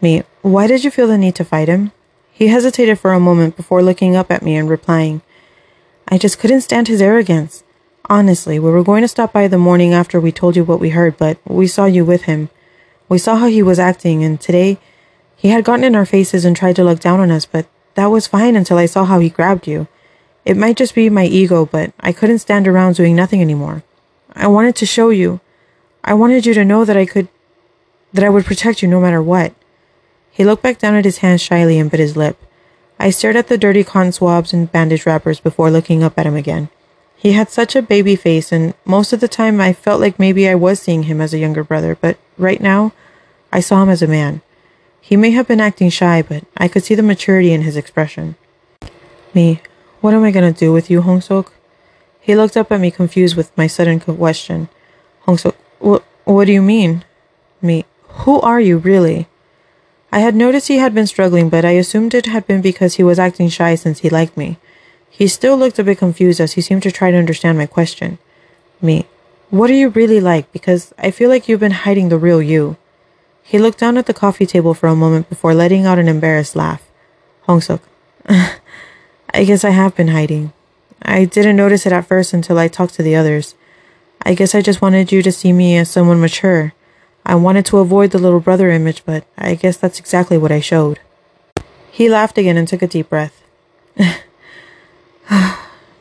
Me, 0.00 0.22
why 0.42 0.66
did 0.66 0.84
you 0.84 0.90
feel 0.90 1.08
the 1.08 1.18
need 1.18 1.34
to 1.34 1.44
fight 1.44 1.68
him? 1.68 1.92
He 2.32 2.48
hesitated 2.48 2.98
for 2.98 3.12
a 3.12 3.20
moment 3.20 3.56
before 3.56 3.82
looking 3.82 4.16
up 4.16 4.30
at 4.30 4.42
me 4.42 4.56
and 4.56 4.68
replying, 4.68 5.22
I 6.08 6.18
just 6.18 6.38
couldn't 6.38 6.62
stand 6.62 6.88
his 6.88 7.02
arrogance. 7.02 7.64
Honestly, 8.10 8.58
we 8.58 8.70
were 8.70 8.84
going 8.84 9.02
to 9.02 9.08
stop 9.08 9.32
by 9.32 9.48
the 9.48 9.58
morning 9.58 9.94
after 9.94 10.20
we 10.20 10.32
told 10.32 10.56
you 10.56 10.64
what 10.64 10.80
we 10.80 10.90
heard, 10.90 11.16
but 11.16 11.38
we 11.44 11.66
saw 11.66 11.86
you 11.86 12.04
with 12.04 12.22
him. 12.22 12.50
We 13.08 13.18
saw 13.18 13.36
how 13.36 13.46
he 13.46 13.62
was 13.62 13.78
acting, 13.78 14.24
and 14.24 14.40
today 14.40 14.78
he 15.36 15.48
had 15.48 15.64
gotten 15.64 15.84
in 15.84 15.94
our 15.94 16.06
faces 16.06 16.44
and 16.44 16.56
tried 16.56 16.76
to 16.76 16.84
look 16.84 17.00
down 17.00 17.20
on 17.20 17.30
us, 17.30 17.44
but 17.46 17.66
that 17.94 18.06
was 18.06 18.26
fine 18.26 18.56
until 18.56 18.78
I 18.78 18.86
saw 18.86 19.04
how 19.04 19.20
he 19.20 19.28
grabbed 19.28 19.66
you. 19.66 19.88
It 20.44 20.56
might 20.56 20.76
just 20.76 20.94
be 20.94 21.08
my 21.10 21.26
ego, 21.26 21.66
but 21.66 21.92
I 22.00 22.12
couldn't 22.12 22.38
stand 22.40 22.66
around 22.66 22.96
doing 22.96 23.16
nothing 23.16 23.40
anymore. 23.40 23.82
I 24.34 24.46
wanted 24.46 24.76
to 24.76 24.86
show 24.86 25.10
you. 25.10 25.40
I 26.02 26.14
wanted 26.14 26.44
you 26.44 26.54
to 26.54 26.64
know 26.64 26.84
that 26.84 26.96
I 26.96 27.06
could, 27.06 27.28
that 28.12 28.24
I 28.24 28.28
would 28.28 28.44
protect 28.44 28.82
you 28.82 28.88
no 28.88 29.00
matter 29.00 29.22
what. 29.22 29.54
He 30.30 30.44
looked 30.44 30.62
back 30.62 30.78
down 30.78 30.94
at 30.94 31.04
his 31.04 31.18
hands 31.18 31.40
shyly 31.40 31.78
and 31.78 31.90
bit 31.90 32.00
his 32.00 32.16
lip. 32.16 32.36
I 32.98 33.10
stared 33.10 33.36
at 33.36 33.48
the 33.48 33.58
dirty 33.58 33.84
cotton 33.84 34.12
swabs 34.12 34.52
and 34.52 34.70
bandage 34.70 35.06
wrappers 35.06 35.40
before 35.40 35.70
looking 35.70 36.02
up 36.02 36.18
at 36.18 36.26
him 36.26 36.34
again. 36.34 36.68
He 37.16 37.32
had 37.32 37.50
such 37.50 37.74
a 37.74 37.82
baby 37.82 38.16
face, 38.16 38.52
and 38.52 38.74
most 38.84 39.12
of 39.12 39.20
the 39.20 39.28
time 39.28 39.60
I 39.60 39.72
felt 39.72 40.00
like 40.00 40.18
maybe 40.18 40.48
I 40.48 40.54
was 40.54 40.80
seeing 40.80 41.04
him 41.04 41.20
as 41.20 41.32
a 41.32 41.38
younger 41.38 41.64
brother, 41.64 41.96
but 42.00 42.18
right 42.38 42.60
now, 42.60 42.92
I 43.52 43.60
saw 43.60 43.82
him 43.82 43.88
as 43.88 44.02
a 44.02 44.08
man. 44.08 44.42
He 45.00 45.16
may 45.16 45.30
have 45.32 45.46
been 45.46 45.60
acting 45.60 45.90
shy, 45.90 46.22
but 46.22 46.44
I 46.56 46.68
could 46.68 46.84
see 46.84 46.94
the 46.94 47.02
maturity 47.02 47.52
in 47.52 47.62
his 47.62 47.76
expression. 47.76 48.36
Me, 49.34 49.60
what 50.00 50.14
am 50.14 50.24
I 50.24 50.30
gonna 50.30 50.52
do 50.52 50.72
with 50.72 50.90
you, 50.90 51.02
Hongsuk? 51.02 51.50
He 52.20 52.34
looked 52.34 52.56
up 52.56 52.72
at 52.72 52.80
me 52.80 52.90
confused 52.90 53.36
with 53.36 53.56
my 53.56 53.66
sudden 53.66 54.00
question. 54.00 54.68
Hongsuk, 55.26 55.54
what, 55.78 56.04
what 56.24 56.46
do 56.46 56.52
you 56.52 56.62
mean? 56.62 57.04
Me, 57.60 57.84
who 58.24 58.40
are 58.40 58.60
you, 58.60 58.78
really? 58.78 59.28
I 60.10 60.20
had 60.20 60.34
noticed 60.34 60.68
he 60.68 60.78
had 60.78 60.94
been 60.94 61.06
struggling, 61.06 61.48
but 61.48 61.64
I 61.64 61.72
assumed 61.72 62.14
it 62.14 62.26
had 62.26 62.46
been 62.46 62.62
because 62.62 62.94
he 62.94 63.02
was 63.02 63.18
acting 63.18 63.48
shy 63.48 63.74
since 63.74 63.98
he 63.98 64.08
liked 64.08 64.36
me. 64.36 64.58
He 65.10 65.26
still 65.28 65.56
looked 65.56 65.78
a 65.78 65.84
bit 65.84 65.98
confused 65.98 66.40
as 66.40 66.52
he 66.52 66.60
seemed 66.60 66.82
to 66.84 66.92
try 66.92 67.10
to 67.10 67.16
understand 67.16 67.58
my 67.58 67.66
question. 67.66 68.18
Me, 68.80 69.06
what 69.54 69.70
are 69.70 69.74
you 69.74 69.88
really 69.90 70.20
like? 70.20 70.50
Because 70.50 70.92
I 70.98 71.12
feel 71.12 71.30
like 71.30 71.48
you've 71.48 71.60
been 71.60 71.70
hiding 71.86 72.08
the 72.08 72.18
real 72.18 72.42
you. 72.42 72.76
He 73.40 73.58
looked 73.58 73.78
down 73.78 73.96
at 73.96 74.06
the 74.06 74.14
coffee 74.14 74.46
table 74.46 74.74
for 74.74 74.88
a 74.88 74.96
moment 74.96 75.28
before 75.28 75.54
letting 75.54 75.86
out 75.86 75.98
an 75.98 76.08
embarrassed 76.08 76.56
laugh. 76.56 76.82
Hongsuk, 77.46 77.80
I 78.28 79.44
guess 79.44 79.62
I 79.62 79.70
have 79.70 79.94
been 79.94 80.08
hiding. 80.08 80.52
I 81.02 81.24
didn't 81.24 81.54
notice 81.54 81.86
it 81.86 81.92
at 81.92 82.06
first 82.06 82.32
until 82.32 82.58
I 82.58 82.66
talked 82.66 82.94
to 82.94 83.02
the 83.04 83.14
others. 83.14 83.54
I 84.22 84.34
guess 84.34 84.56
I 84.56 84.60
just 84.60 84.82
wanted 84.82 85.12
you 85.12 85.22
to 85.22 85.30
see 85.30 85.52
me 85.52 85.76
as 85.76 85.88
someone 85.88 86.20
mature. 86.20 86.72
I 87.24 87.36
wanted 87.36 87.64
to 87.66 87.78
avoid 87.78 88.10
the 88.10 88.18
little 88.18 88.40
brother 88.40 88.70
image, 88.70 89.04
but 89.04 89.24
I 89.38 89.54
guess 89.54 89.76
that's 89.76 90.00
exactly 90.00 90.36
what 90.36 90.50
I 90.50 90.60
showed. 90.60 90.98
He 91.92 92.08
laughed 92.08 92.38
again 92.38 92.56
and 92.56 92.66
took 92.66 92.82
a 92.82 92.88
deep 92.88 93.08
breath. 93.08 93.40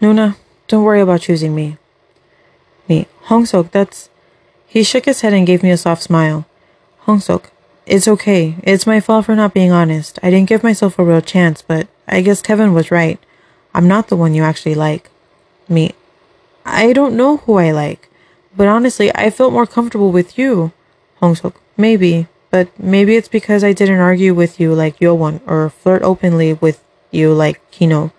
Nuna, 0.01 0.37
don't 0.67 0.83
worry 0.83 1.01
about 1.01 1.21
choosing 1.21 1.53
me. 1.53 1.77
Me, 3.23 3.29
Hongsuk, 3.29 3.71
that's. 3.71 4.09
He 4.67 4.83
shook 4.83 5.05
his 5.05 5.21
head 5.21 5.33
and 5.33 5.47
gave 5.47 5.63
me 5.63 5.69
a 5.69 5.77
soft 5.77 6.01
smile. 6.01 6.45
Hongsuk, 7.05 7.45
it's 7.85 8.07
okay. 8.07 8.55
It's 8.63 8.87
my 8.87 8.99
fault 8.99 9.25
for 9.25 9.35
not 9.35 9.53
being 9.53 9.71
honest. 9.71 10.19
I 10.23 10.29
didn't 10.29 10.49
give 10.49 10.63
myself 10.63 10.97
a 10.97 11.03
real 11.03 11.21
chance, 11.21 11.61
but 11.61 11.87
I 12.07 12.21
guess 12.21 12.41
Kevin 12.41 12.73
was 12.73 12.91
right. 12.91 13.19
I'm 13.73 13.87
not 13.87 14.07
the 14.07 14.17
one 14.17 14.33
you 14.33 14.43
actually 14.43 14.75
like. 14.75 15.09
Me, 15.69 15.91
I 16.65 16.93
don't 16.93 17.15
know 17.15 17.37
who 17.37 17.55
I 17.55 17.71
like. 17.71 18.09
But 18.55 18.67
honestly, 18.67 19.11
I 19.15 19.29
felt 19.29 19.53
more 19.53 19.65
comfortable 19.65 20.11
with 20.11 20.37
you. 20.37 20.71
Hongsuk, 21.21 21.55
maybe. 21.77 22.27
But 22.51 22.77
maybe 22.77 23.15
it's 23.15 23.29
because 23.29 23.63
I 23.63 23.73
didn't 23.73 23.99
argue 23.99 24.33
with 24.33 24.59
you 24.59 24.75
like 24.75 24.99
Yowon 24.99 25.41
or 25.47 25.69
flirt 25.69 26.03
openly 26.03 26.53
with 26.53 26.83
you 27.09 27.33
like 27.33 27.59
Kino. 27.71 28.11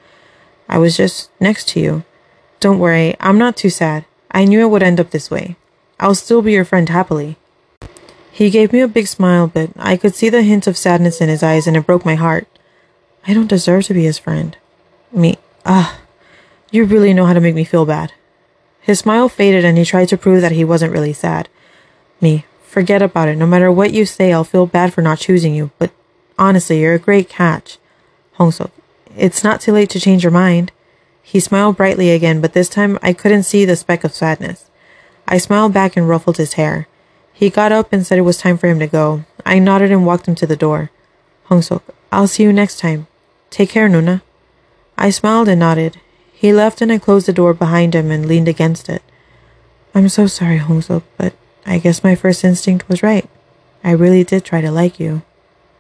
I 0.68 0.78
was 0.78 0.96
just 0.96 1.30
next 1.40 1.68
to 1.68 1.80
you. 1.80 2.04
Don't 2.58 2.80
worry, 2.80 3.14
I'm 3.20 3.38
not 3.38 3.56
too 3.56 3.70
sad. 3.70 4.06
I 4.34 4.44
knew 4.44 4.60
it 4.60 4.68
would 4.68 4.82
end 4.82 4.98
up 4.98 5.10
this 5.10 5.30
way. 5.30 5.54
I'll 6.00 6.16
still 6.16 6.42
be 6.42 6.52
your 6.52 6.64
friend 6.64 6.88
happily. 6.88 7.36
He 8.32 8.50
gave 8.50 8.72
me 8.72 8.80
a 8.80 8.88
big 8.88 9.06
smile, 9.06 9.46
but 9.46 9.70
I 9.76 9.96
could 9.96 10.16
see 10.16 10.28
the 10.28 10.42
hint 10.42 10.66
of 10.66 10.76
sadness 10.76 11.20
in 11.20 11.28
his 11.28 11.44
eyes 11.44 11.68
and 11.68 11.76
it 11.76 11.86
broke 11.86 12.04
my 12.04 12.16
heart. 12.16 12.48
I 13.26 13.32
don't 13.32 13.46
deserve 13.46 13.84
to 13.84 13.94
be 13.94 14.02
his 14.02 14.18
friend. 14.18 14.56
Me, 15.12 15.38
ah, 15.64 16.00
you 16.72 16.84
really 16.84 17.14
know 17.14 17.26
how 17.26 17.32
to 17.32 17.40
make 17.40 17.54
me 17.54 17.62
feel 17.62 17.86
bad. 17.86 18.12
His 18.80 18.98
smile 18.98 19.28
faded 19.28 19.64
and 19.64 19.78
he 19.78 19.84
tried 19.84 20.08
to 20.08 20.18
prove 20.18 20.42
that 20.42 20.50
he 20.50 20.64
wasn't 20.64 20.92
really 20.92 21.12
sad. 21.12 21.48
Me, 22.20 22.44
forget 22.64 23.02
about 23.02 23.28
it. 23.28 23.36
No 23.36 23.46
matter 23.46 23.70
what 23.70 23.92
you 23.92 24.04
say, 24.04 24.32
I'll 24.32 24.42
feel 24.42 24.66
bad 24.66 24.92
for 24.92 25.00
not 25.00 25.20
choosing 25.20 25.54
you, 25.54 25.70
but 25.78 25.92
honestly, 26.36 26.80
you're 26.80 26.94
a 26.94 26.98
great 26.98 27.28
catch. 27.28 27.78
Hongsuk, 28.38 28.72
it's 29.16 29.44
not 29.44 29.60
too 29.60 29.72
late 29.72 29.90
to 29.90 30.00
change 30.00 30.24
your 30.24 30.32
mind. 30.32 30.72
He 31.26 31.40
smiled 31.40 31.78
brightly 31.78 32.10
again, 32.10 32.42
but 32.42 32.52
this 32.52 32.68
time 32.68 32.98
I 33.02 33.14
couldn't 33.14 33.44
see 33.44 33.64
the 33.64 33.76
speck 33.76 34.04
of 34.04 34.14
sadness. 34.14 34.70
I 35.26 35.38
smiled 35.38 35.72
back 35.72 35.96
and 35.96 36.06
ruffled 36.06 36.36
his 36.36 36.52
hair. 36.52 36.86
He 37.32 37.48
got 37.48 37.72
up 37.72 37.92
and 37.92 38.06
said 38.06 38.18
it 38.18 38.28
was 38.28 38.36
time 38.36 38.58
for 38.58 38.68
him 38.68 38.78
to 38.78 38.86
go. 38.86 39.24
I 39.44 39.58
nodded 39.58 39.90
and 39.90 40.04
walked 40.04 40.28
him 40.28 40.34
to 40.36 40.46
the 40.46 40.54
door. 40.54 40.90
Hongsuk, 41.48 41.80
I'll 42.12 42.28
see 42.28 42.42
you 42.42 42.52
next 42.52 42.78
time. 42.78 43.06
Take 43.48 43.70
care, 43.70 43.88
Nuna. 43.88 44.20
I 44.98 45.08
smiled 45.08 45.48
and 45.48 45.58
nodded. 45.58 45.98
He 46.30 46.52
left 46.52 46.82
and 46.82 46.92
I 46.92 46.98
closed 46.98 47.26
the 47.26 47.32
door 47.32 47.54
behind 47.54 47.94
him 47.94 48.10
and 48.10 48.26
leaned 48.26 48.48
against 48.48 48.90
it. 48.90 49.02
I'm 49.94 50.10
so 50.10 50.26
sorry, 50.26 50.58
Hongsuk, 50.58 51.04
but 51.16 51.32
I 51.64 51.78
guess 51.78 52.04
my 52.04 52.14
first 52.14 52.44
instinct 52.44 52.86
was 52.88 53.02
right. 53.02 53.28
I 53.82 53.92
really 53.92 54.24
did 54.24 54.44
try 54.44 54.60
to 54.60 54.70
like 54.70 55.00
you. 55.00 55.22